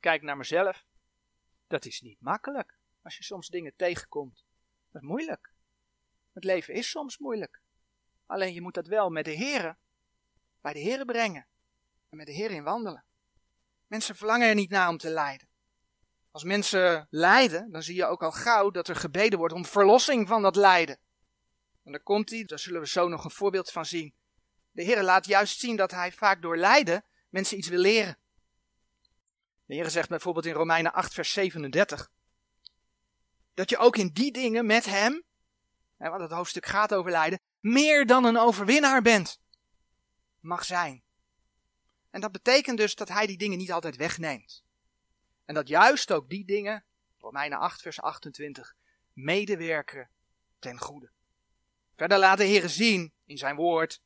kijk 0.00 0.22
naar 0.22 0.36
mezelf. 0.36 0.84
Dat 1.66 1.84
is 1.84 2.00
niet 2.00 2.20
makkelijk 2.20 2.78
als 3.02 3.16
je 3.16 3.24
soms 3.24 3.48
dingen 3.48 3.76
tegenkomt. 3.76 4.44
Dat 4.90 5.02
is 5.02 5.08
moeilijk. 5.08 5.52
Het 6.32 6.44
leven 6.44 6.74
is 6.74 6.90
soms 6.90 7.18
moeilijk. 7.18 7.60
Alleen 8.26 8.54
je 8.54 8.60
moet 8.60 8.74
dat 8.74 8.86
wel 8.86 9.10
met 9.10 9.24
de 9.24 9.30
Heeren, 9.30 9.78
bij 10.60 10.72
de 10.72 10.78
Heeren 10.78 11.06
brengen. 11.06 11.46
En 12.08 12.16
met 12.16 12.26
de 12.26 12.32
Heer 12.32 12.50
in 12.50 12.62
wandelen. 12.62 13.05
Mensen 13.86 14.16
verlangen 14.16 14.48
er 14.48 14.54
niet 14.54 14.70
naar 14.70 14.88
om 14.88 14.98
te 14.98 15.10
lijden. 15.10 15.48
Als 16.30 16.44
mensen 16.44 17.06
lijden, 17.10 17.70
dan 17.70 17.82
zie 17.82 17.94
je 17.94 18.06
ook 18.06 18.22
al 18.22 18.32
gauw 18.32 18.70
dat 18.70 18.88
er 18.88 18.96
gebeden 18.96 19.38
wordt 19.38 19.54
om 19.54 19.64
verlossing 19.64 20.28
van 20.28 20.42
dat 20.42 20.56
lijden. 20.56 20.98
En 21.84 21.92
dan 21.92 22.02
komt 22.02 22.30
hij, 22.30 22.44
daar 22.44 22.58
zullen 22.58 22.80
we 22.80 22.88
zo 22.88 23.08
nog 23.08 23.24
een 23.24 23.30
voorbeeld 23.30 23.70
van 23.70 23.86
zien. 23.86 24.14
De 24.70 24.82
Heer 24.82 25.02
laat 25.02 25.26
juist 25.26 25.58
zien 25.58 25.76
dat 25.76 25.90
hij 25.90 26.12
vaak 26.12 26.42
door 26.42 26.56
lijden 26.56 27.04
mensen 27.28 27.58
iets 27.58 27.68
wil 27.68 27.80
leren. 27.80 28.18
De 29.64 29.74
Heer 29.74 29.90
zegt 29.90 30.08
bijvoorbeeld 30.08 30.46
in 30.46 30.52
Romeinen 30.52 30.92
8, 30.92 31.14
vers 31.14 31.32
37, 31.32 32.10
dat 33.54 33.70
je 33.70 33.78
ook 33.78 33.96
in 33.96 34.08
die 34.08 34.32
dingen 34.32 34.66
met 34.66 34.84
hem 34.84 35.24
hè, 35.96 36.08
want 36.10 36.22
het 36.22 36.30
hoofdstuk 36.30 36.66
gaat 36.66 36.94
over 36.94 37.10
lijden, 37.10 37.40
meer 37.60 38.06
dan 38.06 38.24
een 38.24 38.38
overwinnaar 38.38 39.02
bent. 39.02 39.40
Mag 40.40 40.64
zijn. 40.64 41.02
En 42.16 42.22
dat 42.22 42.32
betekent 42.32 42.78
dus 42.78 42.94
dat 42.94 43.08
hij 43.08 43.26
die 43.26 43.36
dingen 43.36 43.58
niet 43.58 43.72
altijd 43.72 43.96
wegneemt. 43.96 44.64
En 45.44 45.54
dat 45.54 45.68
juist 45.68 46.12
ook 46.12 46.28
die 46.28 46.44
dingen, 46.44 46.84
Romeinen 47.18 47.58
8 47.58 47.80
vers 47.80 48.00
28, 48.00 48.74
medewerken 49.12 50.10
ten 50.58 50.78
goede. 50.78 51.10
Verder 51.96 52.18
laat 52.18 52.38
de 52.38 52.44
Heer 52.44 52.68
zien 52.68 53.12
in 53.24 53.38
zijn 53.38 53.56
woord 53.56 54.00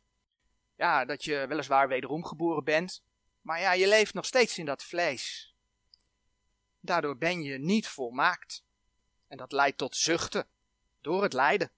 ja, 0.77 1.05
dat 1.05 1.25
je 1.25 1.47
weliswaar 1.49 1.89
wederom 1.89 2.25
geboren 2.25 2.65
bent, 2.65 3.03
maar 3.41 3.61
ja, 3.61 3.73
je 3.73 3.89
leeft 3.89 4.15
nog 4.15 4.27
steeds 4.27 4.59
in 4.59 4.65
dat 4.65 4.85
vlees. 4.85 5.55
Daardoor 6.81 7.17
ben 7.17 7.43
je 7.43 7.59
niet 7.59 7.89
volmaakt. 7.89 8.65
En 9.29 9.37
dat 9.37 9.53
leidt 9.53 9.79
tot 9.79 9.97
zuchten 9.97 10.47
door 11.01 11.23
het 11.23 11.33
lijden. 11.33 11.71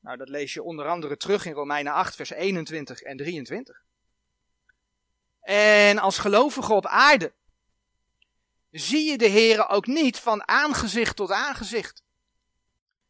Nou, 0.00 0.16
dat 0.16 0.28
lees 0.28 0.52
je 0.52 0.62
onder 0.62 0.86
andere 0.86 1.16
terug 1.16 1.44
in 1.44 1.52
Romeinen 1.52 1.92
8, 1.92 2.16
vers 2.16 2.30
21 2.30 3.00
en 3.00 3.16
23. 3.16 3.86
En 5.48 5.98
als 5.98 6.18
gelovige 6.18 6.72
op 6.72 6.86
aarde 6.86 7.32
zie 8.70 9.10
je 9.10 9.18
de 9.18 9.26
Heer 9.26 9.68
ook 9.68 9.86
niet 9.86 10.18
van 10.18 10.48
aangezicht 10.48 11.16
tot 11.16 11.30
aangezicht. 11.30 12.02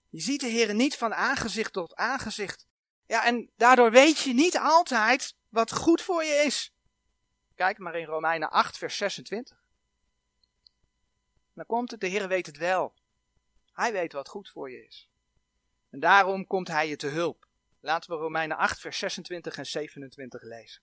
Je 0.08 0.20
ziet 0.20 0.40
de 0.40 0.46
Heer 0.46 0.74
niet 0.74 0.96
van 0.96 1.14
aangezicht 1.14 1.72
tot 1.72 1.94
aangezicht. 1.94 2.66
Ja, 3.06 3.24
en 3.24 3.50
daardoor 3.56 3.90
weet 3.90 4.18
je 4.18 4.34
niet 4.34 4.58
altijd 4.58 5.34
wat 5.48 5.72
goed 5.72 6.02
voor 6.02 6.24
je 6.24 6.34
is. 6.34 6.72
Kijk 7.54 7.78
maar 7.78 7.98
in 7.98 8.06
Romeinen 8.06 8.50
8, 8.50 8.78
vers 8.78 8.96
26. 8.96 9.56
Dan 11.54 11.66
komt 11.66 11.90
het, 11.90 12.00
de 12.00 12.06
Heer 12.06 12.28
weet 12.28 12.46
het 12.46 12.56
wel. 12.56 12.94
Hij 13.72 13.92
weet 13.92 14.12
wat 14.12 14.28
goed 14.28 14.50
voor 14.50 14.70
je 14.70 14.86
is. 14.86 15.08
En 15.90 16.00
daarom 16.00 16.46
komt 16.46 16.68
hij 16.68 16.88
je 16.88 16.96
te 16.96 17.06
hulp. 17.06 17.46
Laten 17.80 18.10
we 18.10 18.16
Romeinen 18.16 18.56
8, 18.56 18.80
vers 18.80 18.98
26 18.98 19.56
en 19.56 19.66
27 19.66 20.42
lezen. 20.42 20.82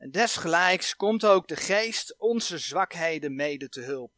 En 0.00 0.10
desgelijks 0.10 0.96
komt 0.96 1.24
ook 1.24 1.48
de 1.48 1.56
geest 1.56 2.14
onze 2.18 2.58
zwakheden 2.58 3.34
mede 3.34 3.68
te 3.68 3.80
hulp. 3.80 4.12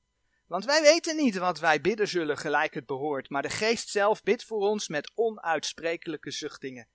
Want 0.46 0.64
wij 0.64 0.82
weten 0.82 1.16
niet 1.16 1.36
wat 1.36 1.58
wij 1.58 1.80
bidden 1.80 2.08
zullen 2.08 2.38
gelijk 2.38 2.74
het 2.74 2.86
behoort, 2.86 3.28
maar 3.28 3.42
de 3.42 3.50
geest 3.50 3.88
zelf 3.88 4.22
bidt 4.22 4.44
voor 4.44 4.68
ons 4.68 4.88
met 4.88 5.12
onuitsprekelijke 5.14 6.30
zuchtingen. 6.30 6.88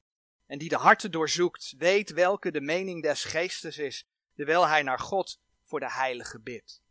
En 0.45 0.57
die 0.57 0.69
de 0.69 0.75
harten 0.75 1.11
doorzoekt, 1.11 1.73
weet 1.77 2.09
welke 2.09 2.51
de 2.51 2.61
mening 2.61 3.03
des 3.03 3.23
geestes 3.23 3.77
is, 3.77 4.05
terwijl 4.35 4.67
hij 4.67 4.81
naar 4.81 4.99
God 4.99 5.39
voor 5.63 5.79
de 5.79 5.91
heilige 5.91 6.39
bidt. 6.39 6.81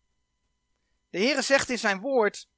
De 1.11 1.19
Heere 1.19 1.43
zegt 1.43 1.71
in 1.71 1.79
zijn 1.79 2.01
woord 2.01 2.49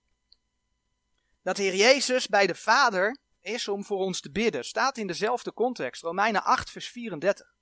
dat 1.42 1.56
de 1.56 1.62
Heer 1.62 1.74
Jezus 1.74 2.26
bij 2.26 2.46
de 2.46 2.54
Vader 2.54 3.18
is 3.40 3.68
om 3.68 3.84
voor 3.84 3.98
ons 3.98 4.20
te 4.20 4.30
bidden. 4.30 4.64
Staat 4.64 4.98
in 4.98 5.06
dezelfde 5.06 5.52
context, 5.52 6.02
Romeinen 6.02 6.44
8, 6.44 6.70
vers 6.70 6.88
34. 6.88 7.56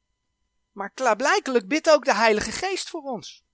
Maar 0.77 0.91
klaarblijkelijk 0.91 1.69
bidt 1.69 1.91
ook 1.91 2.05
de 2.05 2.15
Heilige 2.15 2.53
Geest 2.53 2.89
voor 2.89 3.03
ons. 3.03 3.45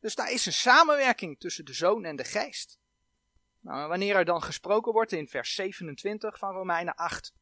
Dus 0.00 0.14
daar 0.14 0.30
is 0.30 0.46
een 0.46 0.52
samenwerking 0.52 1.38
tussen 1.38 1.64
de 1.64 1.72
Zoon 1.72 2.04
en 2.04 2.16
de 2.16 2.24
Geest. 2.24 2.78
Nou, 3.60 3.88
wanneer 3.88 4.16
er 4.16 4.24
dan 4.24 4.42
gesproken 4.42 4.92
wordt 4.92 5.12
in 5.12 5.28
vers 5.28 5.54
27 5.54 6.38
van 6.38 6.54
Romeinen 6.54 6.94
8. 6.94 7.34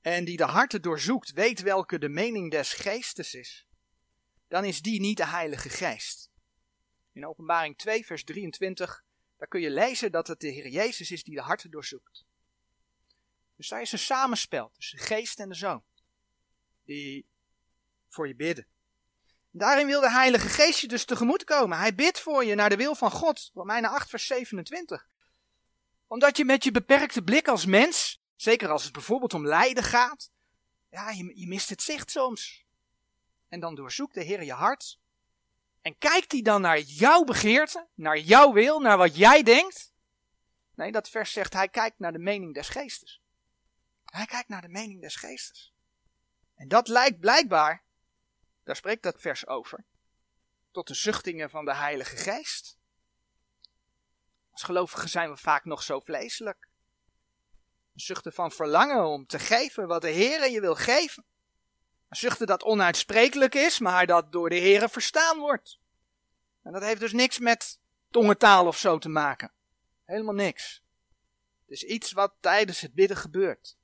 En 0.00 0.24
die 0.24 0.36
de 0.36 0.44
harten 0.44 0.82
doorzoekt, 0.82 1.32
weet 1.32 1.62
welke 1.62 1.98
de 1.98 2.08
mening 2.08 2.50
des 2.50 2.72
Geestes 2.72 3.34
is. 3.34 3.66
Dan 4.48 4.64
is 4.64 4.82
die 4.82 5.00
niet 5.00 5.16
de 5.16 5.26
Heilige 5.26 5.68
Geest. 5.68 6.30
In 7.12 7.26
Openbaring 7.26 7.78
2, 7.78 8.06
vers 8.06 8.24
23, 8.24 9.04
daar 9.36 9.48
kun 9.48 9.60
je 9.60 9.70
lezen 9.70 10.12
dat 10.12 10.26
het 10.26 10.40
de 10.40 10.48
Heer 10.48 10.68
Jezus 10.68 11.10
is 11.10 11.24
die 11.24 11.34
de 11.34 11.42
harten 11.42 11.70
doorzoekt. 11.70 12.24
Dus 13.56 13.68
daar 13.68 13.80
is 13.80 13.92
een 13.92 13.98
samenspel 13.98 14.70
tussen 14.74 14.98
de 14.98 15.04
Geest 15.04 15.40
en 15.40 15.48
de 15.48 15.54
Zoon. 15.54 15.84
Die 16.84 17.30
voor 18.12 18.28
je 18.28 18.34
bidden. 18.34 18.66
Daarin 19.50 19.86
wil 19.86 20.00
de 20.00 20.10
Heilige 20.10 20.48
Geest 20.48 20.80
je 20.80 20.88
dus 20.88 21.04
tegemoet 21.04 21.44
komen. 21.44 21.78
Hij 21.78 21.94
bidt 21.94 22.20
voor 22.20 22.44
je 22.44 22.54
naar 22.54 22.68
de 22.68 22.76
wil 22.76 22.94
van 22.94 23.10
God. 23.10 23.50
Romeinen 23.54 23.90
8, 23.90 24.10
vers 24.10 24.26
27. 24.26 25.06
Omdat 26.06 26.36
je 26.36 26.44
met 26.44 26.64
je 26.64 26.70
beperkte 26.70 27.22
blik 27.22 27.48
als 27.48 27.66
mens, 27.66 28.22
zeker 28.36 28.68
als 28.68 28.84
het 28.84 28.92
bijvoorbeeld 28.92 29.34
om 29.34 29.46
lijden 29.46 29.82
gaat, 29.82 30.30
ja, 30.90 31.10
je, 31.10 31.32
je 31.34 31.46
mist 31.46 31.68
het 31.68 31.82
zicht 31.82 32.10
soms. 32.10 32.64
En 33.48 33.60
dan 33.60 33.74
doorzoekt 33.74 34.14
de 34.14 34.22
Heer 34.22 34.44
je 34.44 34.52
hart. 34.52 34.98
En 35.82 35.98
kijkt 35.98 36.32
hij 36.32 36.42
dan 36.42 36.60
naar 36.60 36.78
jouw 36.78 37.24
begeerte, 37.24 37.88
naar 37.94 38.18
jouw 38.18 38.52
wil, 38.52 38.80
naar 38.80 38.96
wat 38.96 39.16
jij 39.16 39.42
denkt? 39.42 39.92
Nee, 40.74 40.92
dat 40.92 41.08
vers 41.08 41.32
zegt, 41.32 41.52
hij 41.52 41.68
kijkt 41.68 41.98
naar 41.98 42.12
de 42.12 42.18
mening 42.18 42.54
des 42.54 42.68
geestes. 42.68 43.20
Hij 44.04 44.26
kijkt 44.26 44.48
naar 44.48 44.60
de 44.60 44.68
mening 44.68 45.00
des 45.00 45.16
geestes. 45.16 45.72
En 46.54 46.68
dat 46.68 46.88
lijkt 46.88 47.20
blijkbaar 47.20 47.84
daar 48.64 48.76
spreekt 48.76 49.02
dat 49.02 49.20
vers 49.20 49.46
over. 49.46 49.84
Tot 50.70 50.86
de 50.86 50.94
zuchtingen 50.94 51.50
van 51.50 51.64
de 51.64 51.74
Heilige 51.74 52.16
Geest. 52.16 52.78
Als 54.50 54.62
gelovigen 54.62 55.08
zijn 55.08 55.30
we 55.30 55.36
vaak 55.36 55.64
nog 55.64 55.82
zo 55.82 56.00
vleeselijk. 56.00 56.68
Zuchten 57.94 58.32
van 58.32 58.50
verlangen 58.50 59.04
om 59.04 59.26
te 59.26 59.38
geven 59.38 59.86
wat 59.86 60.02
de 60.02 60.10
Heer 60.10 60.50
je 60.50 60.60
wil 60.60 60.74
geven. 60.74 61.24
Zuchten 62.08 62.46
dat 62.46 62.62
onuitsprekelijk 62.62 63.54
is, 63.54 63.78
maar 63.78 64.06
dat 64.06 64.32
door 64.32 64.48
de 64.48 64.56
Heer 64.56 64.88
verstaan 64.88 65.38
wordt. 65.38 65.78
En 66.62 66.72
dat 66.72 66.82
heeft 66.82 67.00
dus 67.00 67.12
niks 67.12 67.38
met 67.38 67.80
tongentaal 68.10 68.66
of 68.66 68.78
zo 68.78 68.98
te 68.98 69.08
maken. 69.08 69.52
Helemaal 70.04 70.34
niks. 70.34 70.82
Het 71.60 71.70
is 71.70 71.82
iets 71.82 72.12
wat 72.12 72.34
tijdens 72.40 72.80
het 72.80 72.94
bidden 72.94 73.16
gebeurt. 73.16 73.76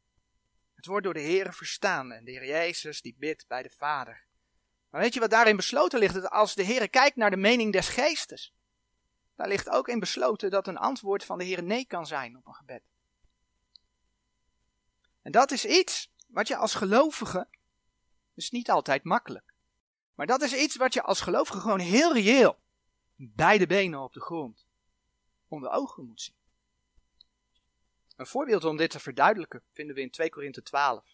Het 0.74 0.86
wordt 0.86 1.04
door 1.04 1.14
de 1.14 1.20
Heer 1.20 1.54
verstaan 1.54 2.12
en 2.12 2.24
de 2.24 2.30
Heer 2.30 2.46
Jezus 2.46 3.00
die 3.00 3.16
bidt 3.18 3.46
bij 3.46 3.62
de 3.62 3.70
Vader. 3.70 4.27
Maar 4.90 5.00
weet 5.00 5.14
je 5.14 5.20
wat 5.20 5.30
daarin 5.30 5.56
besloten 5.56 5.98
ligt? 5.98 6.30
Als 6.30 6.54
de 6.54 6.62
Heer 6.62 6.90
kijkt 6.90 7.16
naar 7.16 7.30
de 7.30 7.36
mening 7.36 7.72
des 7.72 7.88
geestes, 7.88 8.54
daar 9.36 9.48
ligt 9.48 9.68
ook 9.68 9.88
in 9.88 9.98
besloten 9.98 10.50
dat 10.50 10.66
een 10.66 10.76
antwoord 10.76 11.24
van 11.24 11.38
de 11.38 11.44
Heer 11.44 11.62
nee 11.62 11.86
kan 11.86 12.06
zijn 12.06 12.36
op 12.36 12.46
een 12.46 12.54
gebed. 12.54 12.82
En 15.22 15.32
dat 15.32 15.50
is 15.50 15.64
iets 15.64 16.10
wat 16.26 16.48
je 16.48 16.56
als 16.56 16.74
gelovige, 16.74 17.48
dus 18.34 18.50
niet 18.50 18.70
altijd 18.70 19.04
makkelijk, 19.04 19.54
maar 20.14 20.26
dat 20.26 20.42
is 20.42 20.54
iets 20.54 20.76
wat 20.76 20.94
je 20.94 21.02
als 21.02 21.20
gelovige 21.20 21.60
gewoon 21.60 21.78
heel 21.78 22.12
reëel, 22.12 22.58
beide 23.16 23.66
benen 23.66 24.00
op 24.00 24.12
de 24.12 24.20
grond, 24.20 24.66
onder 25.48 25.70
ogen 25.70 26.06
moet 26.06 26.20
zien. 26.20 26.36
Een 28.16 28.26
voorbeeld 28.26 28.64
om 28.64 28.76
dit 28.76 28.90
te 28.90 29.00
verduidelijken 29.00 29.62
vinden 29.72 29.94
we 29.94 30.00
in 30.00 30.10
2 30.10 30.30
Korinthe 30.30 30.62
12. 30.62 31.04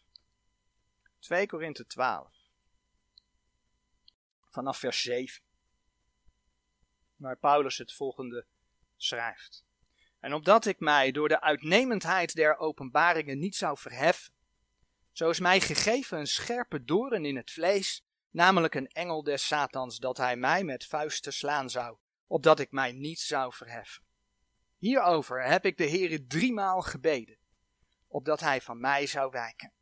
2 1.18 1.46
Korinthe 1.46 1.86
12 1.86 2.43
vanaf 4.54 4.78
vers 4.78 5.02
7. 5.02 5.42
Waar 7.16 7.38
Paulus 7.38 7.78
het 7.78 7.92
volgende 7.92 8.46
schrijft. 8.96 9.64
En 10.20 10.34
opdat 10.34 10.66
ik 10.66 10.80
mij 10.80 11.10
door 11.10 11.28
de 11.28 11.40
uitnemendheid 11.40 12.34
der 12.34 12.56
openbaringen 12.56 13.38
niet 13.38 13.56
zou 13.56 13.78
verheffen, 13.78 14.32
zo 15.12 15.30
is 15.30 15.40
mij 15.40 15.60
gegeven 15.60 16.18
een 16.18 16.26
scherpe 16.26 16.84
doorn 16.84 17.24
in 17.24 17.36
het 17.36 17.50
vlees, 17.50 18.04
namelijk 18.30 18.74
een 18.74 18.86
engel 18.86 19.22
des 19.22 19.46
Satans, 19.46 19.98
dat 19.98 20.16
hij 20.16 20.36
mij 20.36 20.64
met 20.64 20.86
vuisten 20.86 21.32
slaan 21.32 21.70
zou, 21.70 21.96
opdat 22.26 22.60
ik 22.60 22.70
mij 22.70 22.92
niet 22.92 23.20
zou 23.20 23.52
verheffen. 23.52 24.02
Hierover 24.78 25.44
heb 25.44 25.64
ik 25.64 25.76
de 25.76 25.88
Heere 25.88 26.26
driemaal 26.26 26.82
gebeden, 26.82 27.38
opdat 28.08 28.40
hij 28.40 28.60
van 28.60 28.80
mij 28.80 29.06
zou 29.06 29.30
wijken. 29.30 29.72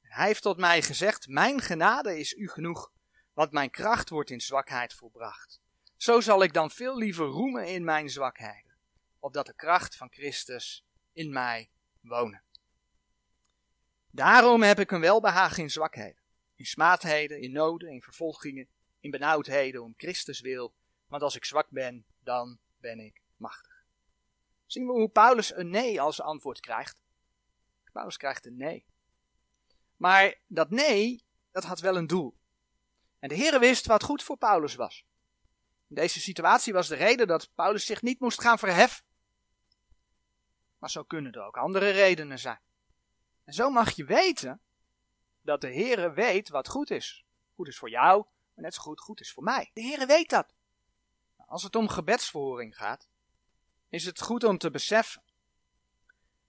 En 0.00 0.10
hij 0.12 0.26
heeft 0.26 0.42
tot 0.42 0.58
mij 0.58 0.82
gezegd, 0.82 1.28
mijn 1.28 1.60
genade 1.60 2.18
is 2.18 2.32
u 2.32 2.48
genoeg, 2.48 2.92
want 3.40 3.52
mijn 3.52 3.70
kracht 3.70 4.08
wordt 4.08 4.30
in 4.30 4.40
zwakheid 4.40 4.94
volbracht. 4.94 5.60
Zo 5.96 6.20
zal 6.20 6.42
ik 6.42 6.52
dan 6.52 6.70
veel 6.70 6.96
liever 6.96 7.26
roemen 7.26 7.66
in 7.66 7.84
mijn 7.84 8.10
zwakheden, 8.10 8.76
opdat 9.18 9.46
de 9.46 9.54
kracht 9.54 9.96
van 9.96 10.10
Christus 10.10 10.84
in 11.12 11.32
mij 11.32 11.70
wonen. 12.00 12.42
Daarom 14.10 14.62
heb 14.62 14.78
ik 14.78 14.90
een 14.90 15.00
welbehagen 15.00 15.62
in 15.62 15.70
zwakheden, 15.70 16.22
in 16.54 16.64
smaadheden, 16.64 17.40
in 17.40 17.52
noden, 17.52 17.90
in 17.90 18.02
vervolgingen, 18.02 18.68
in 19.00 19.10
benauwdheden 19.10 19.82
om 19.82 19.94
Christus 19.96 20.40
wil, 20.40 20.74
want 21.06 21.22
als 21.22 21.36
ik 21.36 21.44
zwak 21.44 21.70
ben, 21.70 22.04
dan 22.18 22.58
ben 22.80 22.98
ik 22.98 23.22
machtig. 23.36 23.84
Zien 24.66 24.86
we 24.86 24.92
hoe 24.92 25.08
Paulus 25.08 25.54
een 25.54 25.70
nee 25.70 26.00
als 26.00 26.20
antwoord 26.20 26.60
krijgt? 26.60 27.02
Paulus 27.92 28.16
krijgt 28.16 28.46
een 28.46 28.56
nee. 28.56 28.86
Maar 29.96 30.34
dat 30.46 30.70
nee, 30.70 31.24
dat 31.50 31.64
had 31.64 31.80
wel 31.80 31.96
een 31.96 32.06
doel. 32.06 32.38
En 33.20 33.28
de 33.28 33.36
Heere 33.36 33.58
wist 33.58 33.86
wat 33.86 34.02
goed 34.02 34.22
voor 34.22 34.36
Paulus 34.36 34.74
was. 34.74 35.04
In 35.88 35.94
deze 35.94 36.20
situatie 36.20 36.72
was 36.72 36.88
de 36.88 36.94
reden 36.94 37.26
dat 37.26 37.50
Paulus 37.54 37.86
zich 37.86 38.02
niet 38.02 38.20
moest 38.20 38.40
gaan 38.40 38.58
verheffen. 38.58 39.04
Maar 40.78 40.90
zo 40.90 41.02
kunnen 41.02 41.32
er 41.32 41.44
ook 41.44 41.56
andere 41.56 41.90
redenen 41.90 42.38
zijn. 42.38 42.60
En 43.44 43.52
zo 43.52 43.70
mag 43.70 43.90
je 43.90 44.04
weten 44.04 44.60
dat 45.40 45.60
de 45.60 45.72
Heere 45.72 46.12
weet 46.12 46.48
wat 46.48 46.68
goed 46.68 46.90
is. 46.90 47.24
Goed 47.54 47.68
is 47.68 47.78
voor 47.78 47.90
jou, 47.90 48.26
maar 48.54 48.64
net 48.64 48.74
zo 48.74 48.82
goed 48.82 49.00
goed 49.00 49.20
is 49.20 49.32
voor 49.32 49.42
mij. 49.42 49.70
De 49.72 49.82
Heere 49.82 50.06
weet 50.06 50.30
dat. 50.30 50.54
Als 51.46 51.62
het 51.62 51.76
om 51.76 51.88
gebedsverhoring 51.88 52.76
gaat, 52.76 53.08
is 53.88 54.04
het 54.04 54.20
goed 54.20 54.44
om 54.44 54.58
te 54.58 54.70
beseffen 54.70 55.22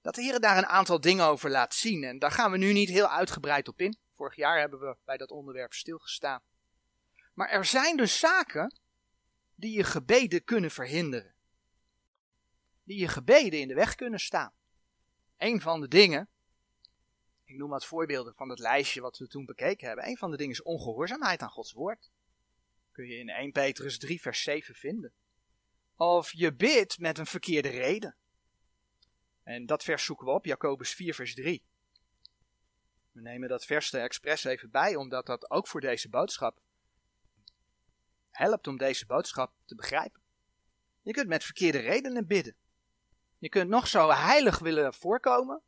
dat 0.02 0.16
de 0.16 0.22
Heer 0.22 0.40
daar 0.40 0.58
een 0.58 0.66
aantal 0.66 1.02
dingen 1.02 1.26
over 1.26 1.50
laat 1.50 1.74
zien. 1.74 2.04
En 2.04 2.20
daar 2.20 2.32
gaan 2.32 2.52
we 2.52 2.58
nu 2.58 2.74
niet 2.74 2.90
heel 2.90 3.08
uitgebreid 3.08 3.68
op 3.68 3.82
in. 3.82 3.98
Vorig 4.12 4.36
jaar 4.36 4.60
hebben 4.60 4.80
we 4.80 4.98
bij 5.06 5.18
dat 5.18 5.32
onderwerp 5.32 5.74
stilgestaan. 5.74 6.42
Maar 7.34 7.50
er 7.50 7.66
zijn 7.66 7.98
dus 7.98 8.20
zaken 8.20 8.80
die 9.56 9.78
je 9.78 9.84
gebeden 9.84 10.44
kunnen 10.44 10.72
verhinderen. 10.72 11.34
Die 12.84 13.00
je 13.00 13.08
gebeden 13.08 13.60
in 13.60 13.68
de 13.68 13.74
weg 13.74 13.96
kunnen 13.96 14.20
staan. 14.20 14.54
een 15.38 15.62
van 15.62 15.82
de 15.82 15.88
dingen, 15.88 16.30
ik 17.44 17.58
noem 17.58 17.70
wat 17.70 17.86
voorbeelden 17.86 18.36
van 18.36 18.50
het 18.50 18.60
lijstje 18.60 19.02
wat 19.02 19.18
we 19.18 19.28
toen 19.28 19.46
bekeken 19.46 19.88
hebben. 19.88 20.08
Een 20.08 20.18
van 20.18 20.32
de 20.32 20.38
dingen 20.38 20.54
is 20.54 20.62
ongehoorzaamheid 20.62 21.42
aan 21.42 21.50
Gods 21.50 21.72
woord. 21.72 22.12
Kun 22.92 23.08
je 23.08 23.18
in 23.18 23.30
1 23.30 23.52
Petrus 23.52 23.98
3 23.98 24.22
vers 24.22 24.44
7 24.44 24.76
vinden. 24.76 25.14
Of 25.96 26.32
je 26.32 26.54
bidt 26.54 27.00
met 27.00 27.18
een 27.18 27.26
verkeerde 27.26 27.70
reden. 27.70 28.16
En 29.44 29.66
dat 29.66 29.84
vers 29.84 30.04
zoeken 30.06 30.26
we 30.26 30.32
op, 30.32 30.46
Jacobus 30.46 30.94
4 30.94 31.14
vers 31.14 31.34
3. 31.34 31.64
We 33.12 33.22
nemen 33.22 33.50
dat 33.50 33.66
vers 33.66 33.94
er 33.94 34.02
expres 34.02 34.44
even 34.44 34.72
bij, 34.72 34.96
omdat 34.96 35.26
dat 35.26 35.52
ook 35.52 35.68
voor 35.68 35.82
deze 35.82 36.10
boodschap 36.10 36.62
helpt 38.32 38.68
om 38.68 38.78
deze 38.78 39.06
boodschap 39.06 39.54
te 39.66 39.76
begrijpen. 39.76 40.22
Je 41.02 41.12
kunt 41.12 41.28
met 41.28 41.44
verkeerde 41.44 41.80
redenen 41.80 42.28
bidden. 42.28 42.56
Je 43.38 43.50
kunt 43.50 43.70
nog 43.70 43.88
zo 43.88 44.10
heilig 44.10 44.60
willen 44.60 44.94
voorkomen, 44.94 45.62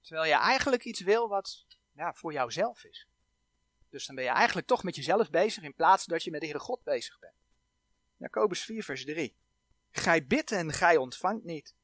terwijl 0.00 0.26
je 0.28 0.38
eigenlijk 0.38 0.84
iets 0.84 1.00
wil 1.00 1.28
wat 1.28 1.66
ja, 1.92 2.14
voor 2.14 2.32
jouzelf 2.32 2.84
is. 2.84 3.06
Dus 3.88 4.06
dan 4.06 4.14
ben 4.14 4.24
je 4.24 4.30
eigenlijk 4.30 4.66
toch 4.66 4.82
met 4.82 4.96
jezelf 4.96 5.30
bezig 5.30 5.62
in 5.62 5.74
plaats 5.74 6.04
dat 6.04 6.22
je 6.22 6.30
met 6.30 6.40
de 6.40 6.46
Heere 6.46 6.60
God 6.60 6.82
bezig 6.82 7.18
bent. 7.18 7.34
Jacobus 8.16 8.64
4 8.64 8.84
vers 8.84 9.04
3. 9.04 9.36
Gij 9.90 10.26
bidt 10.26 10.52
en 10.52 10.72
gij 10.72 10.96
ontvangt 10.96 11.44
niet, 11.44 11.74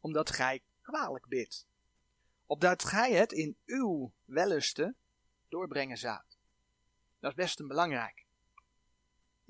omdat 0.00 0.30
gij 0.30 0.62
kwalijk 0.82 1.26
bidt. 1.26 1.66
Opdat 2.46 2.84
gij 2.84 3.12
het 3.12 3.32
in 3.32 3.56
uw 3.66 4.12
wellusten 4.24 4.96
doorbrengen 5.48 5.96
zou. 5.96 6.20
Dat 7.18 7.30
is 7.30 7.36
best 7.36 7.60
een 7.60 7.68
belangrijk. 7.68 8.26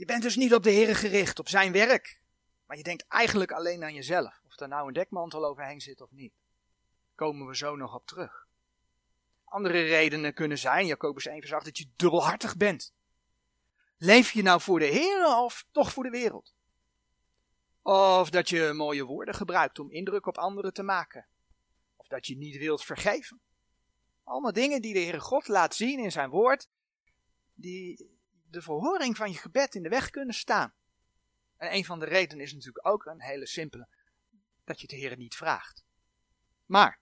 Je 0.01 0.07
bent 0.07 0.23
dus 0.23 0.37
niet 0.37 0.55
op 0.55 0.63
de 0.63 0.71
Heer 0.71 0.97
gericht, 0.97 1.39
op 1.39 1.49
zijn 1.49 1.73
werk. 1.73 2.21
Maar 2.67 2.77
je 2.77 2.83
denkt 2.83 3.07
eigenlijk 3.09 3.53
alleen 3.53 3.83
aan 3.83 3.95
jezelf. 3.95 4.41
Of 4.47 4.61
er 4.61 4.69
nou 4.69 4.87
een 4.87 4.93
dekmantel 4.93 5.45
overheen 5.45 5.81
zit 5.81 6.01
of 6.01 6.11
niet. 6.11 6.33
Komen 7.15 7.47
we 7.47 7.57
zo 7.57 7.77
nog 7.77 7.95
op 7.95 8.07
terug. 8.07 8.47
Andere 9.45 9.83
redenen 9.83 10.35
kunnen 10.35 10.59
zijn, 10.59 10.87
Jacobus 10.87 11.27
1 11.27 11.41
vers 11.41 11.53
8, 11.53 11.65
dat 11.65 11.79
je 11.79 11.91
dubbelhartig 11.97 12.57
bent. 12.57 12.95
Leef 13.97 14.31
je 14.31 14.43
nou 14.43 14.61
voor 14.61 14.79
de 14.79 14.85
Heer 14.85 15.27
of 15.27 15.67
toch 15.71 15.93
voor 15.93 16.03
de 16.03 16.11
wereld? 16.11 16.55
Of 17.83 18.31
dat 18.31 18.49
je 18.49 18.73
mooie 18.73 19.05
woorden 19.05 19.35
gebruikt 19.35 19.79
om 19.79 19.91
indruk 19.91 20.27
op 20.27 20.39
anderen 20.39 20.73
te 20.73 20.83
maken. 20.83 21.27
Of 21.97 22.09
dat 22.09 22.27
je 22.27 22.37
niet 22.37 22.57
wilt 22.57 22.85
vergeven. 22.85 23.41
Allemaal 24.25 24.53
dingen 24.53 24.83
die 24.83 24.95
de 24.95 25.01
Heere 25.01 25.21
God 25.21 25.49
laat 25.49 25.75
zien 25.75 25.99
in 25.99 26.13
zijn 26.13 26.31
woord, 26.31 26.69
die 27.55 28.19
de 28.51 28.63
verhoring 28.63 29.17
van 29.17 29.31
je 29.31 29.39
gebed 29.39 29.75
in 29.75 29.83
de 29.83 29.89
weg 29.89 30.11
kunnen 30.11 30.35
staan. 30.35 30.75
En 31.57 31.75
een 31.75 31.85
van 31.85 31.99
de 31.99 32.07
redenen 32.07 32.45
is 32.45 32.53
natuurlijk 32.53 32.87
ook 32.87 33.05
een 33.05 33.23
hele 33.23 33.47
simpele, 33.47 33.89
dat 34.65 34.81
je 34.81 34.87
de 34.87 34.97
Heer 34.97 35.17
niet 35.17 35.37
vraagt. 35.37 35.85
Maar, 36.67 37.01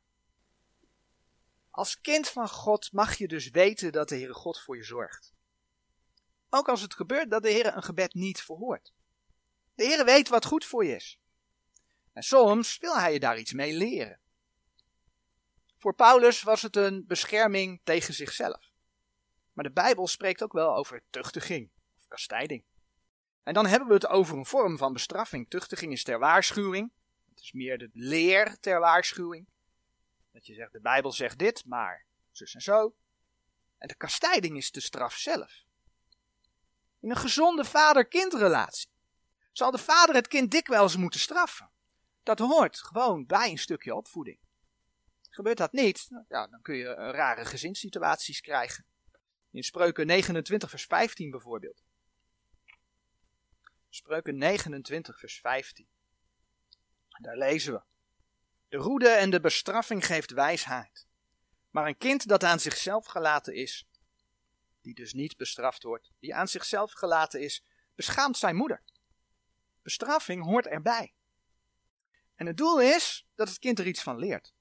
als 1.70 2.00
kind 2.00 2.28
van 2.28 2.48
God 2.48 2.92
mag 2.92 3.16
je 3.16 3.28
dus 3.28 3.50
weten 3.50 3.92
dat 3.92 4.08
de 4.08 4.14
Heere 4.14 4.34
God 4.34 4.60
voor 4.60 4.76
je 4.76 4.84
zorgt. 4.84 5.32
Ook 6.48 6.68
als 6.68 6.80
het 6.80 6.94
gebeurt 6.94 7.30
dat 7.30 7.42
de 7.42 7.50
Heer 7.50 7.76
een 7.76 7.82
gebed 7.82 8.14
niet 8.14 8.42
verhoort. 8.42 8.92
De 9.74 9.84
Heer 9.84 10.04
weet 10.04 10.28
wat 10.28 10.44
goed 10.44 10.64
voor 10.64 10.84
je 10.84 10.94
is. 10.94 11.20
En 12.12 12.22
soms 12.22 12.78
wil 12.78 12.98
hij 12.98 13.12
je 13.12 13.20
daar 13.20 13.38
iets 13.38 13.52
mee 13.52 13.76
leren. 13.76 14.20
Voor 15.76 15.94
Paulus 15.94 16.42
was 16.42 16.62
het 16.62 16.76
een 16.76 17.06
bescherming 17.06 17.80
tegen 17.84 18.14
zichzelf. 18.14 18.67
Maar 19.58 19.66
de 19.66 19.72
Bijbel 19.72 20.06
spreekt 20.06 20.42
ook 20.42 20.52
wel 20.52 20.76
over 20.76 21.02
tuchtiging 21.10 21.70
of 21.96 22.08
kastijding. 22.08 22.64
En 23.42 23.54
dan 23.54 23.66
hebben 23.66 23.88
we 23.88 23.94
het 23.94 24.06
over 24.06 24.36
een 24.36 24.46
vorm 24.46 24.78
van 24.78 24.92
bestraffing. 24.92 25.50
Tuchtiging 25.50 25.92
is 25.92 26.02
ter 26.02 26.18
waarschuwing. 26.18 26.92
Het 27.28 27.40
is 27.40 27.52
meer 27.52 27.78
de 27.78 27.90
leer 27.92 28.58
ter 28.60 28.80
waarschuwing. 28.80 29.48
Dat 30.32 30.46
je 30.46 30.54
zegt, 30.54 30.72
de 30.72 30.80
Bijbel 30.80 31.12
zegt 31.12 31.38
dit, 31.38 31.64
maar 31.64 32.06
zus 32.30 32.54
en 32.54 32.60
zo. 32.60 32.94
En 33.78 33.88
de 33.88 33.94
kastijding 33.94 34.56
is 34.56 34.70
de 34.70 34.80
straf 34.80 35.14
zelf. 35.14 35.64
In 37.00 37.10
een 37.10 37.16
gezonde 37.16 37.64
vader-kindrelatie 37.64 38.90
zal 39.52 39.70
de 39.70 39.78
vader 39.78 40.14
het 40.14 40.28
kind 40.28 40.50
dikwijls 40.50 40.96
moeten 40.96 41.20
straffen. 41.20 41.70
Dat 42.22 42.38
hoort 42.38 42.78
gewoon 42.78 43.26
bij 43.26 43.50
een 43.50 43.58
stukje 43.58 43.94
opvoeding. 43.94 44.38
Gebeurt 45.30 45.58
dat 45.58 45.72
niet, 45.72 46.08
ja, 46.28 46.46
dan 46.46 46.62
kun 46.62 46.76
je 46.76 46.94
rare 46.94 47.44
gezinssituaties 47.44 48.40
krijgen. 48.40 48.86
In 49.58 49.64
Spreuken 49.64 50.06
29 50.06 50.70
vers 50.70 50.84
15 50.84 51.30
bijvoorbeeld. 51.30 51.82
Spreuken 53.88 54.36
29 54.36 55.18
vers 55.18 55.40
15. 55.40 55.88
Daar 57.20 57.36
lezen 57.36 57.72
we. 57.72 57.82
De 58.68 58.76
roede 58.76 59.08
en 59.08 59.30
de 59.30 59.40
bestraffing 59.40 60.06
geeft 60.06 60.30
wijsheid. 60.30 61.06
Maar 61.70 61.86
een 61.86 61.96
kind 61.96 62.28
dat 62.28 62.44
aan 62.44 62.60
zichzelf 62.60 63.06
gelaten 63.06 63.54
is, 63.54 63.88
die 64.80 64.94
dus 64.94 65.12
niet 65.12 65.36
bestraft 65.36 65.82
wordt, 65.82 66.10
die 66.18 66.34
aan 66.34 66.48
zichzelf 66.48 66.92
gelaten 66.92 67.40
is, 67.40 67.64
beschaamt 67.94 68.36
zijn 68.36 68.56
moeder. 68.56 68.82
Bestraffing 69.82 70.44
hoort 70.44 70.66
erbij. 70.66 71.14
En 72.34 72.46
het 72.46 72.56
doel 72.56 72.80
is 72.80 73.26
dat 73.34 73.48
het 73.48 73.58
kind 73.58 73.78
er 73.78 73.86
iets 73.86 74.02
van 74.02 74.18
leert. 74.18 74.54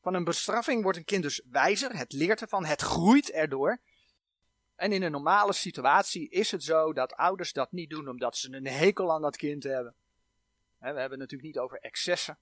Van 0.00 0.14
een 0.14 0.24
bestraffing 0.24 0.82
wordt 0.82 0.98
een 0.98 1.04
kind 1.04 1.22
dus 1.22 1.42
wijzer, 1.50 1.96
het 1.96 2.12
leert 2.12 2.40
ervan, 2.40 2.64
het 2.64 2.80
groeit 2.80 3.30
erdoor. 3.30 3.80
En 4.82 4.92
in 4.92 5.02
een 5.02 5.10
normale 5.10 5.52
situatie 5.52 6.28
is 6.28 6.50
het 6.50 6.62
zo 6.62 6.92
dat 6.92 7.14
ouders 7.14 7.52
dat 7.52 7.72
niet 7.72 7.90
doen 7.90 8.08
omdat 8.08 8.36
ze 8.36 8.52
een 8.52 8.66
hekel 8.66 9.12
aan 9.12 9.22
dat 9.22 9.36
kind 9.36 9.62
hebben. 9.62 9.94
We 10.78 10.86
hebben 10.86 11.10
het 11.10 11.18
natuurlijk 11.18 11.42
niet 11.42 11.58
over 11.58 11.78
excessen. 11.78 12.38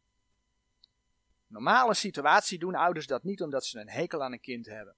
Normale 1.46 1.94
situatie 1.94 2.58
doen 2.58 2.74
ouders 2.74 3.06
dat 3.06 3.22
niet 3.22 3.42
omdat 3.42 3.64
ze 3.64 3.80
een 3.80 3.90
hekel 3.90 4.22
aan 4.22 4.32
een 4.32 4.40
kind 4.40 4.66
hebben. 4.66 4.96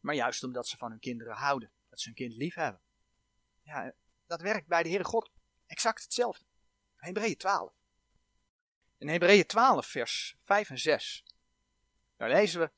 Maar 0.00 0.14
juist 0.14 0.44
omdat 0.44 0.68
ze 0.68 0.76
van 0.76 0.90
hun 0.90 1.00
kinderen 1.00 1.34
houden. 1.34 1.70
Dat 1.88 2.00
ze 2.00 2.06
hun 2.06 2.16
kind 2.16 2.32
lief 2.32 2.54
hebben. 2.54 2.80
Ja, 3.62 3.92
dat 4.26 4.40
werkt 4.40 4.66
bij 4.66 4.82
de 4.82 4.88
Heere 4.88 5.04
God 5.04 5.30
exact 5.66 6.02
hetzelfde. 6.02 6.44
Hebreeën 6.96 7.36
12. 7.36 7.80
In 8.98 9.08
Hebreeën 9.08 9.46
12 9.46 9.86
vers 9.86 10.36
5 10.40 10.70
en 10.70 10.78
6. 10.78 11.24
Daar 12.16 12.30
lezen 12.30 12.60
we. 12.60 12.70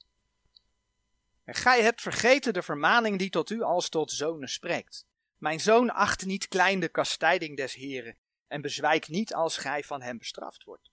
En 1.44 1.54
gij 1.54 1.82
hebt 1.82 2.00
vergeten 2.00 2.52
de 2.52 2.62
vermaning 2.62 3.18
die 3.18 3.30
tot 3.30 3.50
u 3.50 3.62
als 3.62 3.88
tot 3.88 4.10
zonen 4.10 4.48
spreekt. 4.48 5.06
Mijn 5.36 5.60
zoon 5.60 5.90
acht 5.90 6.24
niet 6.24 6.48
klein 6.48 6.80
de 6.80 6.88
kastijding 6.88 7.56
des 7.56 7.74
Heren 7.74 8.16
en 8.46 8.60
bezwijk 8.60 9.08
niet 9.08 9.34
als 9.34 9.56
gij 9.56 9.82
van 9.82 10.02
hem 10.02 10.18
bestraft 10.18 10.64
wordt. 10.64 10.90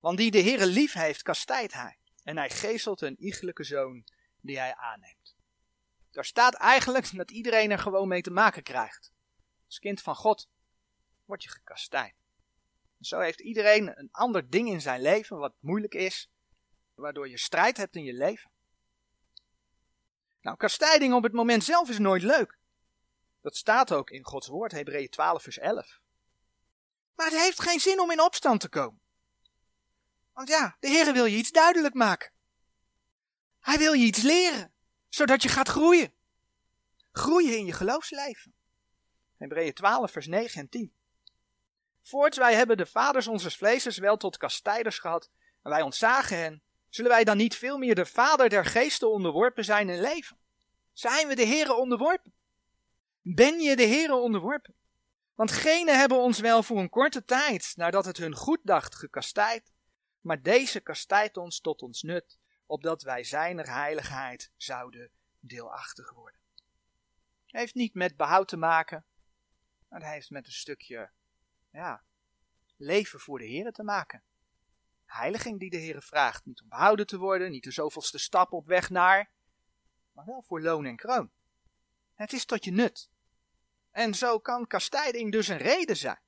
Want 0.00 0.18
die 0.18 0.30
de 0.30 0.42
Heere 0.42 0.66
lief 0.66 0.92
heeft, 0.92 1.22
kastijdt 1.22 1.72
hij. 1.72 1.98
En 2.22 2.36
hij 2.36 2.50
geestelt 2.50 3.00
een 3.00 3.22
iegelijke 3.22 3.64
zoon 3.64 4.04
die 4.40 4.58
hij 4.58 4.74
aanneemt. 4.74 5.36
Daar 6.10 6.24
staat 6.24 6.54
eigenlijk 6.54 7.16
dat 7.16 7.30
iedereen 7.30 7.70
er 7.70 7.78
gewoon 7.78 8.08
mee 8.08 8.22
te 8.22 8.30
maken 8.30 8.62
krijgt. 8.62 9.12
Als 9.66 9.78
kind 9.78 10.00
van 10.00 10.14
God 10.14 10.48
word 11.24 11.42
je 11.42 11.48
gekastijd. 11.48 12.14
Zo 13.00 13.20
heeft 13.20 13.40
iedereen 13.40 13.98
een 13.98 14.08
ander 14.10 14.50
ding 14.50 14.68
in 14.68 14.80
zijn 14.80 15.00
leven 15.00 15.38
wat 15.38 15.54
moeilijk 15.60 15.94
is, 15.94 16.30
waardoor 16.94 17.28
je 17.28 17.38
strijd 17.38 17.76
hebt 17.76 17.96
in 17.96 18.04
je 18.04 18.12
leven. 18.12 18.50
Nou, 20.40 20.56
kastijding 20.56 21.14
op 21.14 21.22
het 21.22 21.32
moment 21.32 21.64
zelf 21.64 21.88
is 21.88 21.98
nooit 21.98 22.22
leuk. 22.22 22.58
Dat 23.40 23.56
staat 23.56 23.92
ook 23.92 24.10
in 24.10 24.24
Gods 24.24 24.46
woord, 24.46 24.72
Hebreeën 24.72 25.08
12, 25.08 25.42
vers 25.42 25.58
11. 25.58 26.00
Maar 27.14 27.26
het 27.26 27.40
heeft 27.40 27.60
geen 27.60 27.80
zin 27.80 28.00
om 28.00 28.10
in 28.10 28.20
opstand 28.20 28.60
te 28.60 28.68
komen. 28.68 29.00
Want 30.32 30.48
ja, 30.48 30.76
de 30.80 30.88
Heer 30.88 31.12
wil 31.12 31.24
je 31.24 31.36
iets 31.36 31.50
duidelijk 31.50 31.94
maken. 31.94 32.30
Hij 33.60 33.78
wil 33.78 33.92
je 33.92 34.04
iets 34.04 34.22
leren, 34.22 34.72
zodat 35.08 35.42
je 35.42 35.48
gaat 35.48 35.68
groeien. 35.68 36.12
Groeien 37.12 37.58
in 37.58 37.66
je 37.66 37.72
geloofsleven. 37.72 38.54
Hebreeën 39.36 39.74
12, 39.74 40.10
vers 40.10 40.26
9 40.26 40.60
en 40.60 40.68
10. 40.68 40.92
Voorts 42.02 42.38
wij 42.38 42.54
hebben 42.54 42.76
de 42.76 42.86
vaders 42.86 43.26
onze 43.26 43.50
vleesers 43.50 43.98
wel 43.98 44.16
tot 44.16 44.36
kastijders 44.36 44.98
gehad, 44.98 45.30
en 45.62 45.70
wij 45.70 45.82
ontzagen 45.82 46.38
hen, 46.38 46.62
zullen 46.88 47.10
wij 47.10 47.24
dan 47.24 47.36
niet 47.36 47.56
veel 47.56 47.78
meer 47.78 47.94
de 47.94 48.06
vader 48.06 48.48
der 48.48 48.64
geesten 48.64 49.10
onderworpen 49.10 49.64
zijn 49.64 49.88
in 49.88 50.00
leven? 50.00 50.36
Zijn 50.92 51.28
we 51.28 51.34
de 51.34 51.46
Here 51.46 51.74
onderworpen? 51.74 52.32
Ben 53.22 53.60
je 53.60 53.76
de 53.76 53.86
Here 53.86 54.14
onderworpen? 54.14 54.74
Want 55.34 55.52
genen 55.52 55.98
hebben 55.98 56.18
ons 56.18 56.40
wel 56.40 56.62
voor 56.62 56.78
een 56.78 56.88
korte 56.88 57.24
tijd, 57.24 57.72
nadat 57.76 58.04
het 58.04 58.16
hun 58.16 58.34
goed 58.34 58.60
dacht, 58.62 58.94
gekastijd, 58.94 59.72
maar 60.20 60.42
deze 60.42 60.80
kastijdt 60.80 61.36
ons 61.36 61.60
tot 61.60 61.82
ons 61.82 62.02
nut, 62.02 62.38
opdat 62.66 63.02
wij 63.02 63.24
zijner 63.24 63.72
heiligheid 63.72 64.50
zouden 64.56 65.10
deelachtig 65.40 66.12
worden. 66.12 66.40
Heeft 67.46 67.74
niet 67.74 67.94
met 67.94 68.16
behoud 68.16 68.48
te 68.48 68.56
maken, 68.56 69.04
maar 69.88 70.00
het 70.00 70.08
heeft 70.08 70.30
met 70.30 70.46
een 70.46 70.52
stukje 70.52 71.10
ja, 71.70 72.02
leven 72.76 73.20
voor 73.20 73.38
de 73.38 73.46
Heer 73.46 73.72
te 73.72 73.82
maken. 73.82 74.22
Heiliging 75.08 75.58
die 75.58 75.70
de 75.70 75.76
Heer 75.76 76.02
vraagt. 76.02 76.44
Niet 76.44 76.62
om 76.62 76.68
behouden 76.68 77.06
te 77.06 77.18
worden, 77.18 77.50
niet 77.50 77.64
de 77.64 77.70
zoveelste 77.70 78.18
stap 78.18 78.52
op 78.52 78.66
weg 78.66 78.90
naar, 78.90 79.30
maar 80.12 80.24
wel 80.24 80.42
voor 80.42 80.60
loon 80.60 80.84
en 80.84 80.96
kroon. 80.96 81.30
Het 82.14 82.32
is 82.32 82.44
tot 82.44 82.64
je 82.64 82.70
nut. 82.70 83.10
En 83.90 84.14
zo 84.14 84.38
kan 84.38 84.66
kastijding 84.66 85.32
dus 85.32 85.48
een 85.48 85.56
reden 85.56 85.96
zijn 85.96 86.20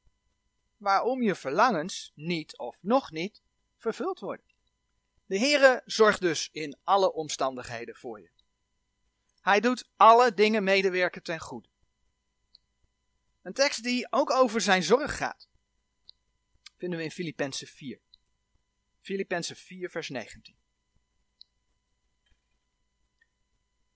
waarom 0.77 1.23
je 1.23 1.35
verlangens 1.35 2.13
niet 2.15 2.59
of 2.59 2.79
nog 2.83 3.11
niet 3.11 3.43
vervuld 3.77 4.21
worden. 4.21 4.45
De 5.27 5.39
Heere 5.39 5.83
zorgt 5.85 6.21
dus 6.21 6.49
in 6.53 6.79
alle 6.85 7.13
omstandigheden 7.13 7.97
voor 7.97 8.21
je. 8.21 8.31
Hij 9.41 9.61
doet 9.61 9.89
alle 9.97 10.35
dingen 10.35 10.65
medewerken 10.65 11.23
ten 11.23 11.41
goede. 11.41 11.69
Een 13.43 13.53
tekst 13.53 13.83
die 13.83 14.13
ook 14.13 14.31
over 14.31 14.61
zijn 14.61 14.83
zorg 14.83 15.17
gaat, 15.17 15.49
vinden 16.77 16.99
we 16.99 17.05
in 17.05 17.11
Filippenzen 17.11 17.67
4. 17.67 18.01
Filippenzen 19.01 19.57
4, 19.57 19.91
vers 19.91 20.09
19. 20.09 20.57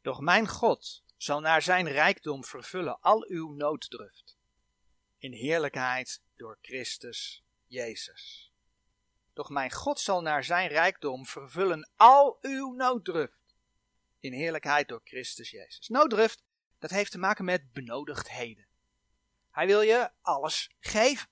Doch 0.02 0.20
mijn 0.20 0.48
God 0.48 1.02
zal 1.16 1.40
naar 1.40 1.62
zijn 1.62 1.88
rijkdom 1.88 2.44
vervullen 2.44 3.00
al 3.00 3.24
uw 3.28 3.52
nooddruft. 3.52 4.36
In 5.18 5.32
heerlijkheid 5.32 6.22
door 6.36 6.58
Christus 6.60 7.44
Jezus. 7.66 8.52
Doch 9.32 9.48
mijn 9.48 9.70
God 9.70 10.00
zal 10.00 10.20
naar 10.20 10.44
zijn 10.44 10.68
rijkdom 10.68 11.26
vervullen 11.26 11.90
al 11.96 12.38
uw 12.40 12.72
nooddruft. 12.72 13.54
In 14.18 14.32
heerlijkheid 14.32 14.88
door 14.88 15.00
Christus 15.04 15.50
Jezus. 15.50 15.88
Nooddruft, 15.88 16.44
dat 16.78 16.90
heeft 16.90 17.10
te 17.10 17.18
maken 17.18 17.44
met 17.44 17.72
benodigdheden. 17.72 18.66
Hij 19.50 19.66
wil 19.66 19.80
je 19.80 20.10
alles 20.20 20.74
geven. 20.80 21.28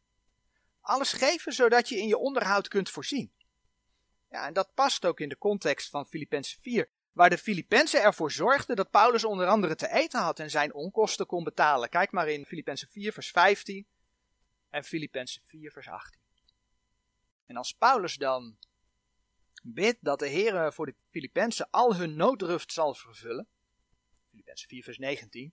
Alles 0.80 1.12
geven 1.12 1.52
zodat 1.52 1.88
je 1.88 1.98
in 1.98 2.06
je 2.06 2.18
onderhoud 2.18 2.68
kunt 2.68 2.90
voorzien. 2.90 3.32
Ja, 4.32 4.46
en 4.46 4.52
dat 4.52 4.74
past 4.74 5.04
ook 5.04 5.20
in 5.20 5.28
de 5.28 5.38
context 5.38 5.90
van 5.90 6.06
Filippenzen 6.06 6.60
4 6.60 6.88
waar 7.12 7.30
de 7.30 7.38
Filippenzen 7.38 8.02
ervoor 8.02 8.32
zorgden 8.32 8.76
dat 8.76 8.90
Paulus 8.90 9.24
onder 9.24 9.46
andere 9.46 9.74
te 9.74 9.90
eten 9.90 10.20
had 10.20 10.38
en 10.38 10.50
zijn 10.50 10.74
onkosten 10.74 11.26
kon 11.26 11.44
betalen. 11.44 11.88
Kijk 11.88 12.10
maar 12.10 12.28
in 12.28 12.46
Filippenzen 12.46 12.88
4 12.88 13.12
vers 13.12 13.30
15 13.30 13.86
en 14.70 14.84
Filippenzen 14.84 15.42
4 15.44 15.72
vers 15.72 15.88
18. 15.88 16.20
En 17.46 17.56
als 17.56 17.72
Paulus 17.72 18.16
dan 18.16 18.56
bidt 19.62 19.98
dat 20.00 20.18
de 20.18 20.28
Heer 20.28 20.72
voor 20.72 20.86
de 20.86 20.94
Filippenzen 21.08 21.70
al 21.70 21.96
hun 21.96 22.16
nooddruft 22.16 22.72
zal 22.72 22.94
vervullen, 22.94 23.48
Filippenzen 24.30 24.68
4 24.68 24.82
vers 24.82 24.98
19, 24.98 25.52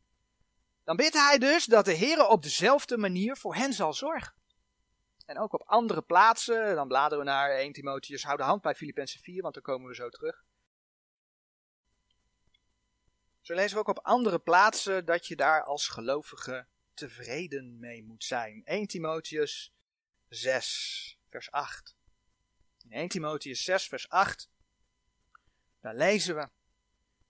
dan 0.84 0.96
bidt 0.96 1.14
hij 1.14 1.38
dus 1.38 1.66
dat 1.66 1.86
de 1.86 1.94
Heer 1.94 2.28
op 2.28 2.44
dezelfde 2.44 2.98
manier 2.98 3.38
voor 3.38 3.56
hen 3.56 3.74
zal 3.74 3.94
zorgen. 3.94 4.39
En 5.30 5.40
ook 5.40 5.54
op 5.54 5.64
andere 5.66 6.02
plaatsen, 6.02 6.76
dan 6.76 6.88
bladeren 6.88 7.24
we 7.24 7.30
naar 7.30 7.50
1 7.50 7.72
Timotheus, 7.72 8.24
hou 8.24 8.38
de 8.38 8.44
hand 8.44 8.62
bij 8.62 8.76
Filippenzen 8.76 9.20
4, 9.20 9.42
want 9.42 9.54
dan 9.54 9.64
komen 9.64 9.88
we 9.88 9.96
zo 9.96 10.10
terug. 10.10 10.44
Zo 13.42 13.54
lezen 13.54 13.74
we 13.74 13.80
ook 13.80 13.98
op 13.98 14.06
andere 14.06 14.40
plaatsen 14.40 15.06
dat 15.06 15.28
je 15.28 15.36
daar 15.36 15.64
als 15.64 15.88
gelovige 15.88 16.68
tevreden 16.94 17.80
mee 17.80 18.04
moet 18.04 18.24
zijn. 18.24 18.62
1 18.66 18.88
Timotheus 18.88 19.74
6, 20.30 21.20
vers 21.30 21.52
8. 21.52 21.96
In 22.84 22.92
1 22.92 23.08
Timotheus 23.08 23.64
6, 23.64 23.88
vers 23.88 24.10
8, 24.10 24.50
daar 25.80 25.96
lezen 25.96 26.36
we. 26.36 26.50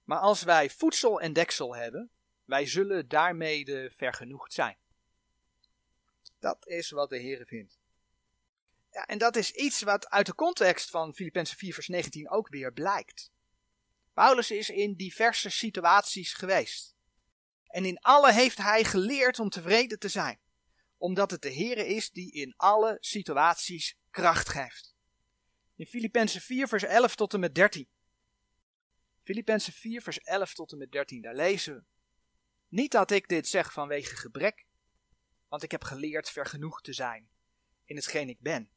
Maar 0.04 0.20
als 0.20 0.44
wij 0.44 0.70
voedsel 0.70 1.22
en 1.22 1.34
deksel 1.34 1.76
hebben, 1.76 2.10
wij 2.46 2.66
zullen 2.66 3.08
daarmee 3.08 3.92
vergenoegd 3.92 4.54
zijn. 4.54 4.78
Dat 6.40 6.68
is 6.68 6.90
wat 6.90 7.10
de 7.10 7.18
Heer 7.18 7.46
vindt. 7.46 7.79
En 9.06 9.18
dat 9.18 9.36
is 9.36 9.52
iets 9.52 9.82
wat 9.82 10.10
uit 10.10 10.26
de 10.26 10.36
context 10.36 10.90
van 10.90 11.14
Filippenzen 11.14 11.58
4, 11.58 11.74
vers 11.74 11.88
19 11.88 12.30
ook 12.30 12.50
weer 12.50 12.74
blijkt. 12.74 13.32
Paulus 14.14 14.52
is 14.52 14.70
in 14.70 14.94
diverse 14.94 15.50
situaties 15.50 16.34
geweest. 16.34 16.96
En 17.68 17.86
in 17.86 18.00
alle 18.00 18.34
heeft 18.34 18.58
hij 18.58 18.84
geleerd 18.84 19.40
om 19.40 19.50
tevreden 19.50 20.00
te 20.00 20.10
zijn, 20.10 20.40
omdat 20.98 21.32
het 21.32 21.42
de 21.42 21.54
Heere 21.54 21.88
is 21.88 22.12
die 22.12 22.32
in 22.32 22.54
alle 22.58 22.98
situaties 23.00 23.98
kracht 24.10 24.50
geeft. 24.50 24.96
In 25.76 25.86
Filippenzen 25.86 26.42
4 26.42 26.68
vers 26.68 26.84
11 26.84 27.16
tot 27.16 27.34
en 27.34 27.40
met 27.40 27.56
13. 27.56 27.88
Filippenzen 29.22 29.74
4 29.74 30.02
vers 30.02 30.20
11 30.20 30.54
tot 30.54 30.72
en 30.72 30.78
met 30.78 30.92
13, 30.92 31.22
daar 31.22 31.36
lezen 31.36 31.76
we. 31.76 31.84
Niet 32.68 32.92
dat 32.92 33.12
ik 33.12 33.28
dit 33.28 33.48
zeg 33.48 33.74
vanwege 33.74 34.16
gebrek, 34.16 34.66
want 35.48 35.64
ik 35.64 35.72
heb 35.72 35.84
geleerd 35.84 36.30
vergenoegd 36.30 36.84
te 36.84 36.94
zijn 36.94 37.30
in 37.86 37.96
hetgeen 37.96 38.30
ik 38.30 38.40
ben. 38.40 38.70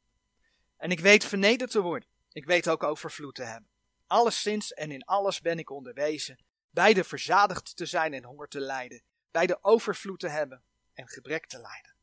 En 0.83 0.91
ik 0.91 0.99
weet 0.99 1.25
vernederd 1.25 1.71
te 1.71 1.81
worden, 1.81 2.09
ik 2.31 2.45
weet 2.45 2.69
ook 2.69 2.83
overvloed 2.83 3.35
te 3.35 3.43
hebben. 3.43 3.69
Alleszins 4.07 4.73
en 4.73 4.91
in 4.91 5.03
alles 5.03 5.41
ben 5.41 5.59
ik 5.59 5.69
onderwezen, 5.69 6.39
beide 6.69 7.03
verzadigd 7.03 7.75
te 7.75 7.85
zijn 7.85 8.13
en 8.13 8.23
honger 8.23 8.47
te 8.47 8.59
lijden, 8.59 9.01
beide 9.31 9.57
overvloed 9.61 10.19
te 10.19 10.27
hebben 10.27 10.63
en 10.93 11.07
gebrek 11.07 11.45
te 11.45 11.59
lijden. 11.59 11.95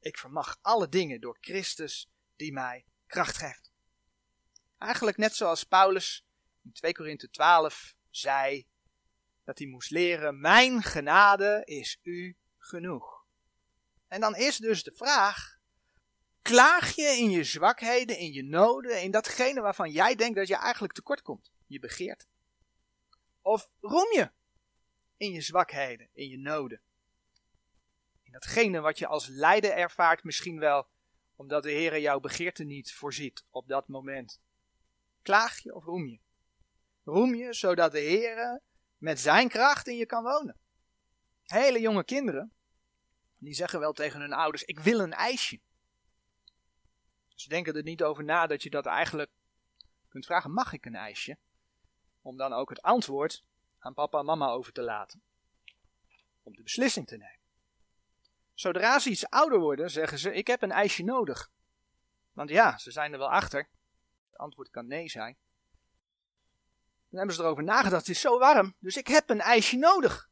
Ik 0.00 0.18
vermag 0.18 0.58
alle 0.60 0.88
dingen 0.88 1.20
door 1.20 1.36
Christus 1.40 2.08
die 2.36 2.52
mij 2.52 2.84
kracht 3.06 3.36
geeft. 3.36 3.70
Eigenlijk 4.78 5.16
net 5.16 5.34
zoals 5.34 5.64
Paulus 5.64 6.24
in 6.64 6.72
2 6.72 6.92
Korinthe 6.92 7.30
12 7.30 7.94
zei 8.10 8.66
dat 9.44 9.58
hij 9.58 9.66
moest 9.66 9.90
leren: 9.90 10.40
Mijn 10.40 10.82
genade 10.82 11.62
is 11.64 11.98
u 12.02 12.36
genoeg. 12.58 13.24
En 14.08 14.20
dan 14.20 14.36
is 14.36 14.56
dus 14.56 14.82
de 14.82 14.92
vraag: 14.94 15.59
Klaag 16.42 16.94
je 16.94 17.02
in 17.02 17.30
je 17.30 17.44
zwakheden, 17.44 18.18
in 18.18 18.32
je 18.32 18.42
noden, 18.42 19.02
in 19.02 19.10
datgene 19.10 19.60
waarvan 19.60 19.90
jij 19.90 20.14
denkt 20.14 20.36
dat 20.36 20.48
je 20.48 20.56
eigenlijk 20.56 20.92
tekort 20.92 21.22
komt? 21.22 21.52
Je 21.66 21.78
begeert. 21.78 22.26
Of 23.40 23.68
roem 23.80 24.12
je 24.12 24.30
in 25.16 25.32
je 25.32 25.40
zwakheden, 25.40 26.08
in 26.12 26.28
je 26.28 26.38
noden? 26.38 26.80
In 28.22 28.32
datgene 28.32 28.80
wat 28.80 28.98
je 28.98 29.06
als 29.06 29.26
lijden 29.26 29.76
ervaart, 29.76 30.24
misschien 30.24 30.58
wel 30.58 30.88
omdat 31.36 31.62
de 31.62 31.70
Heer 31.70 32.00
jouw 32.00 32.20
begeerte 32.20 32.64
niet 32.64 32.92
voorziet 32.92 33.44
op 33.50 33.68
dat 33.68 33.88
moment. 33.88 34.40
Klaag 35.22 35.58
je 35.58 35.74
of 35.74 35.84
roem 35.84 36.06
je? 36.06 36.20
Roem 37.04 37.34
je 37.34 37.52
zodat 37.52 37.92
de 37.92 38.00
Heer 38.00 38.60
met 38.98 39.20
zijn 39.20 39.48
kracht 39.48 39.86
in 39.86 39.96
je 39.96 40.06
kan 40.06 40.22
wonen. 40.22 40.58
Hele 41.42 41.80
jonge 41.80 42.04
kinderen, 42.04 42.52
die 43.38 43.54
zeggen 43.54 43.80
wel 43.80 43.92
tegen 43.92 44.20
hun 44.20 44.32
ouders: 44.32 44.62
Ik 44.62 44.80
wil 44.80 45.00
een 45.00 45.12
ijsje. 45.12 45.60
Ze 47.40 47.48
denken 47.48 47.74
er 47.74 47.82
niet 47.82 48.02
over 48.02 48.24
na 48.24 48.46
dat 48.46 48.62
je 48.62 48.70
dat 48.70 48.86
eigenlijk 48.86 49.30
kunt 50.08 50.26
vragen: 50.26 50.52
mag 50.52 50.72
ik 50.72 50.86
een 50.86 50.94
ijsje? 50.94 51.36
Om 52.22 52.36
dan 52.36 52.52
ook 52.52 52.68
het 52.68 52.82
antwoord 52.82 53.42
aan 53.78 53.94
papa 53.94 54.18
en 54.18 54.24
mama 54.24 54.48
over 54.48 54.72
te 54.72 54.82
laten. 54.82 55.22
Om 56.42 56.54
de 56.54 56.62
beslissing 56.62 57.06
te 57.06 57.16
nemen. 57.16 57.38
Zodra 58.54 58.98
ze 58.98 59.10
iets 59.10 59.28
ouder 59.28 59.58
worden, 59.58 59.90
zeggen 59.90 60.18
ze: 60.18 60.32
Ik 60.32 60.46
heb 60.46 60.62
een 60.62 60.72
ijsje 60.72 61.04
nodig. 61.04 61.50
Want 62.32 62.50
ja, 62.50 62.78
ze 62.78 62.90
zijn 62.90 63.12
er 63.12 63.18
wel 63.18 63.30
achter. 63.30 63.68
Het 64.30 64.38
antwoord 64.38 64.70
kan 64.70 64.86
nee 64.86 65.08
zijn. 65.08 65.36
Dan 67.08 67.18
hebben 67.18 67.34
ze 67.36 67.42
erover 67.42 67.64
nagedacht: 67.64 68.06
Het 68.06 68.16
is 68.16 68.20
zo 68.20 68.38
warm, 68.38 68.74
dus 68.78 68.96
ik 68.96 69.06
heb 69.06 69.30
een 69.30 69.40
ijsje 69.40 69.76
nodig. 69.76 70.29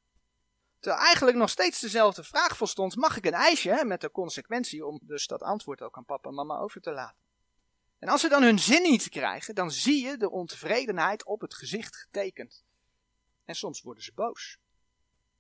Terwijl 0.81 1.05
eigenlijk 1.05 1.37
nog 1.37 1.51
steeds 1.51 1.81
dezelfde 1.81 2.25
vraag 2.25 2.57
volstond: 2.57 2.97
mag 2.97 3.17
ik 3.17 3.27
een 3.27 3.33
ijsje? 3.33 3.71
Hè, 3.71 3.85
met 3.85 4.01
de 4.01 4.11
consequentie 4.11 4.87
om 4.87 5.01
dus 5.03 5.27
dat 5.27 5.43
antwoord 5.43 5.83
ook 5.83 5.97
aan 5.97 6.05
papa 6.05 6.29
en 6.29 6.35
mama 6.35 6.59
over 6.59 6.81
te 6.81 6.93
laten. 6.93 7.27
En 7.99 8.09
als 8.09 8.21
ze 8.21 8.29
dan 8.29 8.43
hun 8.43 8.59
zin 8.59 8.83
niet 8.83 9.09
krijgen, 9.09 9.55
dan 9.55 9.71
zie 9.71 10.05
je 10.05 10.17
de 10.17 10.31
ontevredenheid 10.31 11.25
op 11.25 11.41
het 11.41 11.55
gezicht 11.55 11.97
getekend. 11.97 12.65
En 13.45 13.55
soms 13.55 13.83
worden 13.83 14.05
ze 14.05 14.13
boos. 14.15 14.59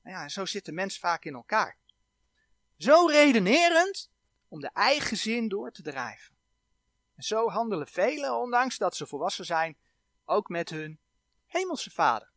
Nou 0.02 0.16
ja, 0.16 0.28
zo 0.28 0.44
zit 0.44 0.64
de 0.64 0.72
mens 0.72 0.98
vaak 0.98 1.24
in 1.24 1.34
elkaar. 1.34 1.78
Zo 2.78 3.06
redenerend 3.06 4.10
om 4.48 4.60
de 4.60 4.70
eigen 4.72 5.16
zin 5.16 5.48
door 5.48 5.70
te 5.70 5.82
drijven. 5.82 6.36
En 7.14 7.22
zo 7.22 7.48
handelen 7.48 7.86
velen, 7.86 8.38
ondanks 8.38 8.78
dat 8.78 8.96
ze 8.96 9.06
volwassen 9.06 9.44
zijn, 9.44 9.76
ook 10.24 10.48
met 10.48 10.70
hun 10.70 11.00
hemelse 11.46 11.90
vader. 11.90 12.32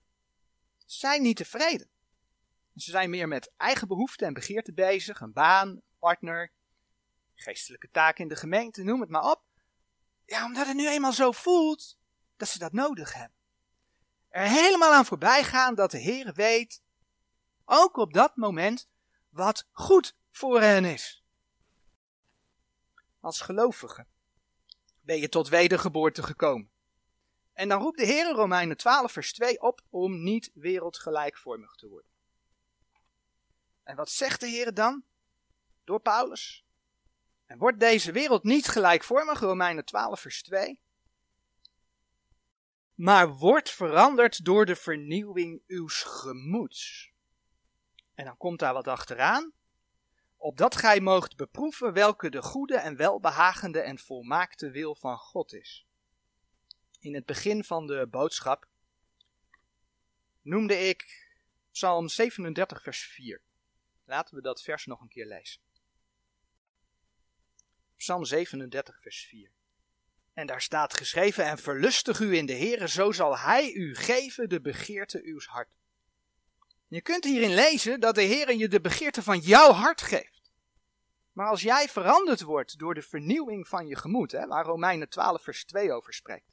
Ze 0.86 0.98
zijn 0.98 1.22
niet 1.22 1.38
tevreden. 1.38 1.90
Ze 2.76 2.92
zijn 2.92 3.10
meer 3.10 3.28
met 3.28 3.52
eigen 3.58 3.88
behoeften 3.88 4.28
en 4.28 4.34
begeerten 4.34 4.76
bezig, 4.76 5.20
een 5.20 5.34
baan, 5.34 5.82
partner, 6.00 6.52
geestelijke 7.36 7.90
taken 7.92 8.24
in 8.24 8.30
de 8.30 8.36
gemeente, 8.36 8.84
noem 8.84 9.02
het 9.02 9.10
maar 9.10 9.32
op. 9.32 9.44
Ja, 10.26 10.46
omdat 10.46 10.68
het 10.68 10.76
nu 10.76 10.88
eenmaal 10.88 11.14
zo 11.14 11.32
voelt 11.32 11.98
dat 12.38 12.48
ze 12.48 12.60
dat 12.60 12.74
nodig 12.74 13.14
hebben. 13.14 13.38
Er 14.30 14.48
helemaal 14.48 14.94
aan 14.94 15.06
voorbij 15.06 15.44
gaan 15.44 15.76
dat 15.76 15.92
de 15.92 15.98
Heer 15.98 16.34
weet, 16.34 16.82
ook 17.66 17.98
op 17.98 18.14
dat 18.14 18.36
moment, 18.36 18.90
wat 19.30 19.68
goed 19.72 20.16
voor 20.32 20.62
hen 20.62 20.86
is. 20.86 21.24
Als 23.20 23.42
gelovige 23.42 24.06
ben 25.02 25.20
je 25.20 25.30
tot 25.30 25.50
wedergeboorte 25.50 26.24
gekomen. 26.24 26.72
En 27.54 27.70
dan 27.70 27.82
roept 27.82 27.98
de 27.98 28.06
Heer 28.06 28.30
in 28.30 28.36
Romeinen 28.36 28.78
12 28.78 29.12
vers 29.12 29.34
2 29.34 29.62
op 29.62 29.82
om 29.90 30.24
niet 30.24 30.52
wereldgelijkvormig 30.54 31.76
te 31.76 31.88
worden. 31.88 32.11
En 33.84 33.96
wat 33.96 34.10
zegt 34.10 34.40
de 34.40 34.48
Heer 34.48 34.74
dan? 34.74 35.04
Door 35.84 36.00
Paulus. 36.00 36.66
En 37.46 37.58
wordt 37.58 37.80
deze 37.80 38.12
wereld 38.12 38.44
niet 38.44 38.68
gelijkvormig, 38.68 39.40
Romeinen 39.40 39.86
12 39.86 40.20
vers 40.20 40.44
2, 40.44 40.80
maar 43.02 43.30
wordt 43.30 43.70
veranderd 43.70 44.46
door 44.46 44.66
de 44.66 44.76
vernieuwing 44.76 45.62
uws 45.68 46.04
gemoeds. 46.04 47.12
En 48.14 48.26
dan 48.26 48.38
komt 48.38 48.60
daar 48.60 48.74
wat 48.74 48.88
achteraan, 48.88 49.54
opdat 50.38 50.76
gij 50.76 51.00
moogt 51.00 51.36
beproeven 51.36 51.94
welke 51.94 52.30
de 52.30 52.42
goede 52.42 52.78
en 52.78 52.96
welbehagende 52.96 53.80
en 53.80 54.00
volmaakte 54.00 54.72
wil 54.72 54.96
van 54.96 55.18
God 55.18 55.54
is. 55.54 55.88
In 57.00 57.16
het 57.16 57.26
begin 57.26 57.64
van 57.64 57.88
de 57.88 58.08
boodschap 58.10 58.68
noemde 60.42 60.80
ik 60.80 61.30
Psalm 61.72 62.08
37, 62.08 62.82
vers 62.82 63.06
4. 63.06 63.42
Laten 64.12 64.36
we 64.36 64.42
dat 64.42 64.62
vers 64.62 64.86
nog 64.86 65.02
een 65.02 65.08
keer 65.08 65.26
lezen. 65.26 65.62
Psalm 67.96 68.26
37, 68.26 69.02
vers 69.02 69.26
4. 69.26 69.52
En 70.34 70.48
daar 70.48 70.62
staat 70.62 70.94
geschreven: 70.94 71.46
En 71.46 71.58
verlustig 71.58 72.20
u 72.20 72.36
in 72.36 72.46
de 72.46 72.56
Heere, 72.56 72.88
zo 72.88 73.12
zal 73.12 73.38
Hij 73.38 73.74
u 73.74 73.96
geven 73.96 74.50
de 74.50 74.62
begeerte 74.62 75.24
uws 75.24 75.46
hart. 75.46 75.70
Je 76.88 77.02
kunt 77.02 77.24
hierin 77.24 77.54
lezen 77.54 78.00
dat 78.00 78.16
de 78.16 78.22
Heer 78.22 78.54
je 78.54 78.68
de 78.68 78.82
begeerte 78.82 79.24
van 79.24 79.40
jouw 79.40 79.72
hart 79.72 80.02
geeft. 80.02 80.52
Maar 81.32 81.48
als 81.48 81.62
jij 81.62 81.90
veranderd 81.90 82.42
wordt 82.42 82.80
door 82.80 82.94
de 82.94 83.02
vernieuwing 83.02 83.68
van 83.68 83.88
je 83.88 83.96
gemoed, 83.96 84.32
hè, 84.32 84.48
waar 84.48 84.66
Romeinen 84.66 85.10
12 85.10 85.44
vers 85.44 85.66
2 85.66 85.92
over 85.92 86.14
spreekt. 86.14 86.52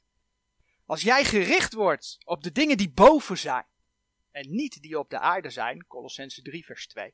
Als 0.85 1.01
jij 1.01 1.25
gericht 1.25 1.73
wordt 1.73 2.17
op 2.23 2.43
de 2.43 2.51
dingen 2.51 2.77
die 2.77 2.91
boven 2.91 3.37
zijn 3.37 3.67
en 4.31 4.55
niet 4.55 4.81
die 4.81 4.99
op 4.99 5.09
de 5.09 5.19
aarde 5.19 5.49
zijn, 5.49 5.87
Colossense 5.87 6.41
3 6.41 6.65
vers 6.65 6.87
2. 6.87 7.13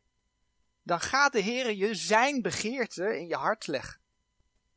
Dan 0.85 0.99
gaat 0.99 1.31
de 1.31 1.39
Heer 1.39 1.71
je 1.71 1.95
zijn 1.95 2.41
begeerte 2.41 3.17
in 3.17 3.27
je 3.27 3.35
hart 3.35 3.67
leggen. 3.67 3.99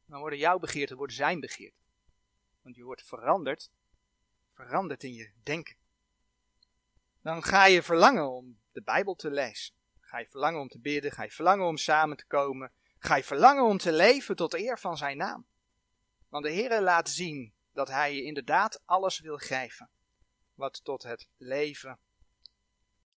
Dan 0.06 0.20
worden 0.20 0.38
jouw 0.38 0.58
begeerten 0.58 0.96
worden 0.96 1.16
zijn 1.16 1.40
begeerten. 1.40 1.80
Want 2.62 2.76
je 2.76 2.82
wordt 2.82 3.02
veranderd, 3.02 3.70
veranderd 4.52 5.02
in 5.04 5.12
je 5.12 5.32
denken. 5.42 5.76
Dan 7.22 7.42
ga 7.42 7.64
je 7.66 7.82
verlangen 7.82 8.30
om 8.30 8.60
de 8.72 8.82
Bijbel 8.82 9.14
te 9.14 9.30
lezen. 9.30 9.74
Ga 10.00 10.18
je 10.18 10.28
verlangen 10.28 10.60
om 10.60 10.68
te 10.68 10.78
bidden, 10.78 11.12
ga 11.12 11.22
je 11.22 11.30
verlangen 11.30 11.66
om 11.66 11.76
samen 11.76 12.16
te 12.16 12.26
komen. 12.26 12.72
Ga 12.98 13.16
je 13.16 13.24
verlangen 13.24 13.64
om 13.64 13.78
te 13.78 13.92
leven 13.92 14.36
tot 14.36 14.54
eer 14.54 14.78
van 14.78 14.96
zijn 14.96 15.16
naam. 15.16 15.46
Want 16.28 16.44
de 16.44 16.50
Heer 16.50 16.80
laat 16.80 17.08
zien 17.08 17.54
dat 17.72 17.88
hij 17.88 18.14
je 18.14 18.22
inderdaad 18.22 18.82
alles 18.84 19.20
wil 19.20 19.36
geven. 19.36 19.90
Wat 20.54 20.84
tot 20.84 21.02
het 21.02 21.28
leven 21.36 21.98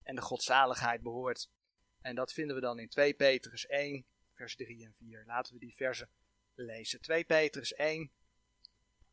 en 0.03 0.15
de 0.15 0.23
godzaligheid 0.23 1.03
behoort. 1.03 1.51
En 2.09 2.15
dat 2.15 2.33
vinden 2.33 2.55
we 2.55 2.63
dan 2.63 2.79
in 2.79 2.89
2 2.89 3.15
Petrus 3.15 3.67
1, 3.67 4.05
vers 4.35 4.57
3 4.57 4.85
en 4.85 4.95
4. 4.95 5.25
Laten 5.27 5.53
we 5.53 5.61
die 5.61 5.75
versen 5.75 6.11
lezen. 6.55 7.01
2 7.01 7.25
Petrus 7.25 7.75
1, 7.75 8.11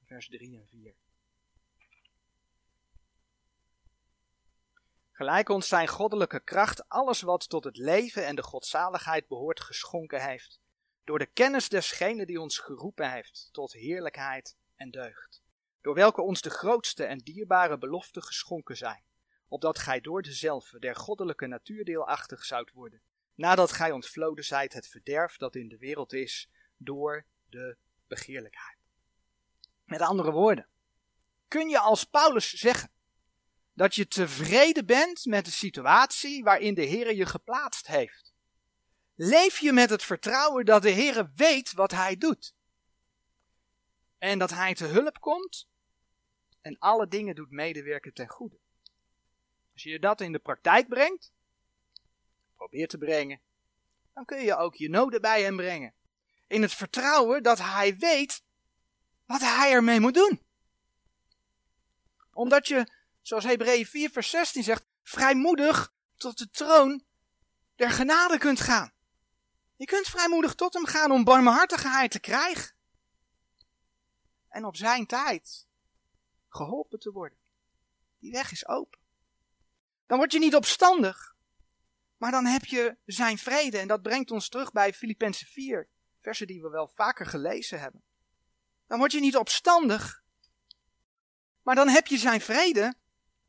vers 0.05 0.27
3 0.27 0.57
en 0.57 0.67
4. 0.67 0.95
Gelijk 5.11 5.49
ons 5.49 5.67
zijn 5.67 5.87
goddelijke 5.87 6.39
kracht 6.39 6.89
alles 6.89 7.21
wat 7.21 7.49
tot 7.49 7.63
het 7.63 7.77
leven 7.77 8.25
en 8.25 8.35
de 8.35 8.43
godzaligheid 8.43 9.27
behoort 9.27 9.59
geschonken 9.59 10.21
heeft, 10.29 10.59
door 11.03 11.19
de 11.19 11.25
kennis 11.25 11.69
desgene 11.69 12.25
die 12.25 12.41
ons 12.41 12.57
geroepen 12.57 13.11
heeft 13.11 13.49
tot 13.51 13.73
heerlijkheid 13.73 14.55
en 14.75 14.91
deugd, 14.91 15.41
door 15.81 15.93
welke 15.93 16.21
ons 16.21 16.41
de 16.41 16.49
grootste 16.49 17.03
en 17.03 17.17
dierbare 17.17 17.77
beloften 17.77 18.23
geschonken 18.23 18.77
zijn, 18.77 19.03
opdat 19.55 19.79
gij 19.79 20.01
door 20.01 20.21
dezelfde 20.21 20.79
der 20.79 20.95
goddelijke 20.95 21.47
natuurdeelachtig 21.47 22.45
zoudt 22.45 22.71
worden, 22.71 23.01
nadat 23.35 23.71
gij 23.71 23.91
ontvloden 23.91 24.45
zijt 24.45 24.73
het 24.73 24.87
verderf 24.87 25.37
dat 25.37 25.55
in 25.55 25.67
de 25.67 25.77
wereld 25.77 26.13
is, 26.13 26.49
door 26.77 27.25
de 27.49 27.77
begeerlijkheid. 28.07 28.77
Met 29.85 30.01
andere 30.01 30.31
woorden, 30.31 30.67
kun 31.47 31.69
je 31.69 31.79
als 31.79 32.03
Paulus 32.03 32.53
zeggen 32.53 32.91
dat 33.73 33.95
je 33.95 34.07
tevreden 34.07 34.85
bent 34.85 35.25
met 35.25 35.45
de 35.45 35.51
situatie 35.51 36.43
waarin 36.43 36.73
de 36.73 36.85
Heer 36.85 37.13
je 37.13 37.25
geplaatst 37.25 37.87
heeft? 37.87 38.33
Leef 39.15 39.59
je 39.59 39.71
met 39.71 39.89
het 39.89 40.03
vertrouwen 40.03 40.65
dat 40.65 40.81
de 40.81 40.89
Heer 40.89 41.31
weet 41.35 41.73
wat 41.73 41.91
Hij 41.91 42.17
doet? 42.17 42.55
En 44.17 44.39
dat 44.39 44.49
Hij 44.49 44.73
te 44.73 44.85
hulp 44.85 45.19
komt 45.19 45.67
en 46.61 46.77
alle 46.79 47.07
dingen 47.07 47.35
doet 47.35 47.51
medewerken 47.51 48.13
ten 48.13 48.27
goede. 48.27 48.63
Als 49.75 49.83
je 49.83 49.99
dat 49.99 50.21
in 50.21 50.31
de 50.31 50.39
praktijk 50.39 50.87
brengt, 50.87 51.31
probeert 52.55 52.89
te 52.89 52.97
brengen, 52.97 53.41
dan 54.13 54.25
kun 54.25 54.41
je 54.41 54.55
ook 54.55 54.75
je 54.75 54.89
noden 54.89 55.21
bij 55.21 55.43
hem 55.43 55.55
brengen. 55.55 55.93
In 56.47 56.61
het 56.61 56.73
vertrouwen 56.73 57.43
dat 57.43 57.59
hij 57.59 57.97
weet 57.97 58.43
wat 59.25 59.41
hij 59.41 59.71
ermee 59.71 59.99
moet 59.99 60.13
doen. 60.13 60.41
Omdat 62.33 62.67
je, 62.67 62.91
zoals 63.21 63.43
Hebreeën 63.43 63.85
4 63.85 64.09
vers 64.09 64.29
16 64.29 64.63
zegt, 64.63 64.85
vrijmoedig 65.03 65.93
tot 66.15 66.37
de 66.37 66.49
troon 66.49 67.05
der 67.75 67.89
genade 67.89 68.37
kunt 68.37 68.59
gaan. 68.59 68.93
Je 69.75 69.85
kunt 69.85 70.07
vrijmoedig 70.07 70.55
tot 70.55 70.73
hem 70.73 70.85
gaan 70.85 71.11
om 71.11 71.23
barmhartigheid 71.23 72.11
te 72.11 72.19
krijgen. 72.19 72.75
En 74.47 74.65
op 74.65 74.75
zijn 74.75 75.05
tijd 75.05 75.67
geholpen 76.47 76.99
te 76.99 77.11
worden. 77.11 77.37
Die 78.19 78.31
weg 78.31 78.51
is 78.51 78.67
open. 78.67 79.03
Dan 80.05 80.17
word 80.17 80.31
je 80.31 80.39
niet 80.39 80.55
opstandig. 80.55 81.35
Maar 82.17 82.31
dan 82.31 82.45
heb 82.45 82.65
je 82.65 82.97
zijn 83.05 83.37
vrede. 83.37 83.77
En 83.77 83.87
dat 83.87 84.01
brengt 84.01 84.31
ons 84.31 84.49
terug 84.49 84.71
bij 84.71 84.93
Filippenzen 84.93 85.47
4. 85.47 85.89
Versen 86.19 86.47
die 86.47 86.61
we 86.61 86.69
wel 86.69 86.87
vaker 86.87 87.25
gelezen 87.25 87.79
hebben. 87.79 88.03
Dan 88.87 88.97
word 88.97 89.11
je 89.11 89.19
niet 89.19 89.37
opstandig. 89.37 90.23
Maar 91.61 91.75
dan 91.75 91.87
heb 91.87 92.07
je 92.07 92.17
zijn 92.17 92.41
vrede. 92.41 92.95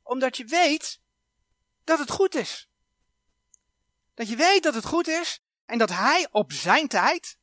Omdat 0.03 0.37
je 0.37 0.45
weet 0.45 1.01
dat 1.85 1.99
het 1.99 2.11
goed 2.11 2.35
is. 2.35 2.71
Dat 4.15 4.29
je 4.29 4.37
weet 4.37 4.63
dat 4.63 4.75
het 4.75 4.85
goed 4.85 5.07
is. 5.09 5.41
En 5.65 5.79
dat 5.79 5.91
hij 5.91 6.29
op 6.31 6.53
zijn 6.53 6.89
tijd. 6.89 7.39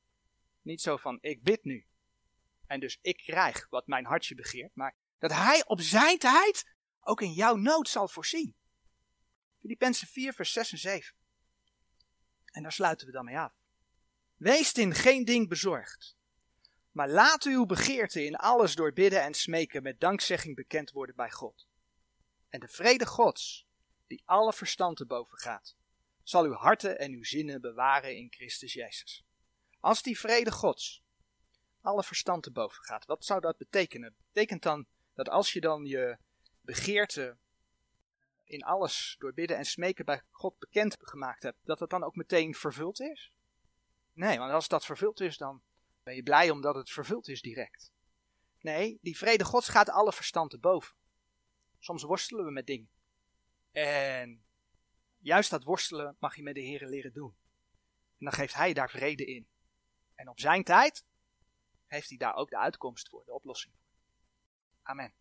Niet 0.61 0.81
zo 0.81 0.97
van 0.97 1.17
ik 1.21 1.43
bid 1.43 1.63
nu. 1.63 1.85
En 2.67 2.79
dus 2.79 2.99
ik 3.01 3.17
krijg 3.17 3.67
wat 3.69 3.87
mijn 3.87 4.05
hartje 4.05 4.35
begeert. 4.35 4.75
Maar 4.75 4.95
dat 5.19 5.31
hij 5.31 5.63
op 5.65 5.81
zijn 5.81 6.17
tijd 6.17 6.73
ook 6.99 7.21
in 7.21 7.31
jouw 7.31 7.55
nood 7.55 7.89
zal 7.89 8.07
voorzien. 8.07 8.55
Filippenzen 9.63 10.07
4, 10.07 10.33
vers 10.33 10.51
6 10.51 10.71
en 10.71 10.77
7. 10.77 11.15
En 12.45 12.61
daar 12.61 12.71
sluiten 12.71 13.07
we 13.07 13.13
dan 13.13 13.25
mee 13.25 13.37
af. 13.37 13.53
Wees 14.35 14.73
in 14.73 14.93
geen 14.93 15.25
ding 15.25 15.49
bezorgd. 15.49 16.15
Maar 16.91 17.09
laat 17.09 17.43
uw 17.43 17.65
begeerte 17.65 18.25
in 18.25 18.35
alles 18.35 18.75
door 18.75 18.93
bidden 18.93 19.21
en 19.21 19.33
smeken 19.33 19.83
met 19.83 19.99
dankzegging 19.99 20.55
bekend 20.55 20.91
worden 20.91 21.15
bij 21.15 21.31
God. 21.31 21.67
En 22.49 22.59
de 22.59 22.67
vrede 22.67 23.05
Gods, 23.05 23.67
die 24.07 24.21
alle 24.25 24.53
verstand 24.53 24.97
te 24.97 25.05
boven 25.05 25.37
gaat, 25.37 25.75
zal 26.23 26.43
uw 26.43 26.53
harten 26.53 26.99
en 26.99 27.11
uw 27.11 27.23
zinnen 27.23 27.61
bewaren 27.61 28.17
in 28.17 28.31
Christus 28.31 28.73
Jezus. 28.73 29.23
Als 29.79 30.01
die 30.01 30.19
vrede 30.19 30.51
Gods 30.51 31.03
alle 31.81 32.03
verstand 32.03 32.43
te 32.43 32.51
boven 32.51 32.83
gaat, 32.83 33.05
wat 33.05 33.25
zou 33.25 33.39
dat 33.39 33.57
betekenen? 33.57 34.13
Dat 34.17 34.25
betekent 34.33 34.63
dan 34.63 34.87
dat 35.13 35.29
als 35.29 35.53
je 35.53 35.61
dan 35.61 35.85
je 35.85 36.17
begeerte 36.61 37.37
in 38.53 38.63
alles 38.63 39.15
door 39.19 39.33
bidden 39.33 39.57
en 39.57 39.65
smeken 39.65 40.05
bij 40.05 40.21
God 40.31 40.59
bekend 40.59 40.97
gemaakt 40.99 41.43
hebt, 41.43 41.57
dat 41.63 41.79
het 41.79 41.89
dan 41.89 42.03
ook 42.03 42.15
meteen 42.15 42.53
vervuld 42.53 42.99
is? 42.99 43.33
Nee, 44.13 44.37
want 44.37 44.51
als 44.51 44.67
dat 44.67 44.85
vervuld 44.85 45.19
is, 45.19 45.37
dan 45.37 45.61
ben 46.03 46.15
je 46.15 46.23
blij 46.23 46.49
omdat 46.49 46.75
het 46.75 46.89
vervuld 46.89 47.27
is 47.27 47.41
direct. 47.41 47.91
Nee, 48.59 48.97
die 49.01 49.17
vrede 49.17 49.43
Gods 49.43 49.69
gaat 49.69 49.89
alle 49.89 50.13
verstand 50.13 50.49
te 50.49 50.59
boven. 50.59 50.95
Soms 51.79 52.03
worstelen 52.03 52.45
we 52.45 52.51
met 52.51 52.67
dingen. 52.67 52.89
En 53.71 54.43
juist 55.17 55.49
dat 55.49 55.63
worstelen 55.63 56.15
mag 56.19 56.35
je 56.35 56.43
met 56.43 56.55
de 56.55 56.61
Heer 56.61 56.87
leren 56.87 57.13
doen. 57.13 57.35
En 58.17 58.25
dan 58.25 58.33
geeft 58.33 58.53
Hij 58.53 58.73
daar 58.73 58.89
vrede 58.89 59.25
in. 59.25 59.47
En 60.15 60.29
op 60.29 60.39
zijn 60.39 60.63
tijd 60.63 61.05
heeft 61.87 62.09
Hij 62.09 62.17
daar 62.17 62.35
ook 62.35 62.49
de 62.49 62.57
uitkomst 62.57 63.09
voor, 63.09 63.25
de 63.25 63.33
oplossing 63.33 63.73
voor. 63.75 63.83
Amen. 64.81 65.13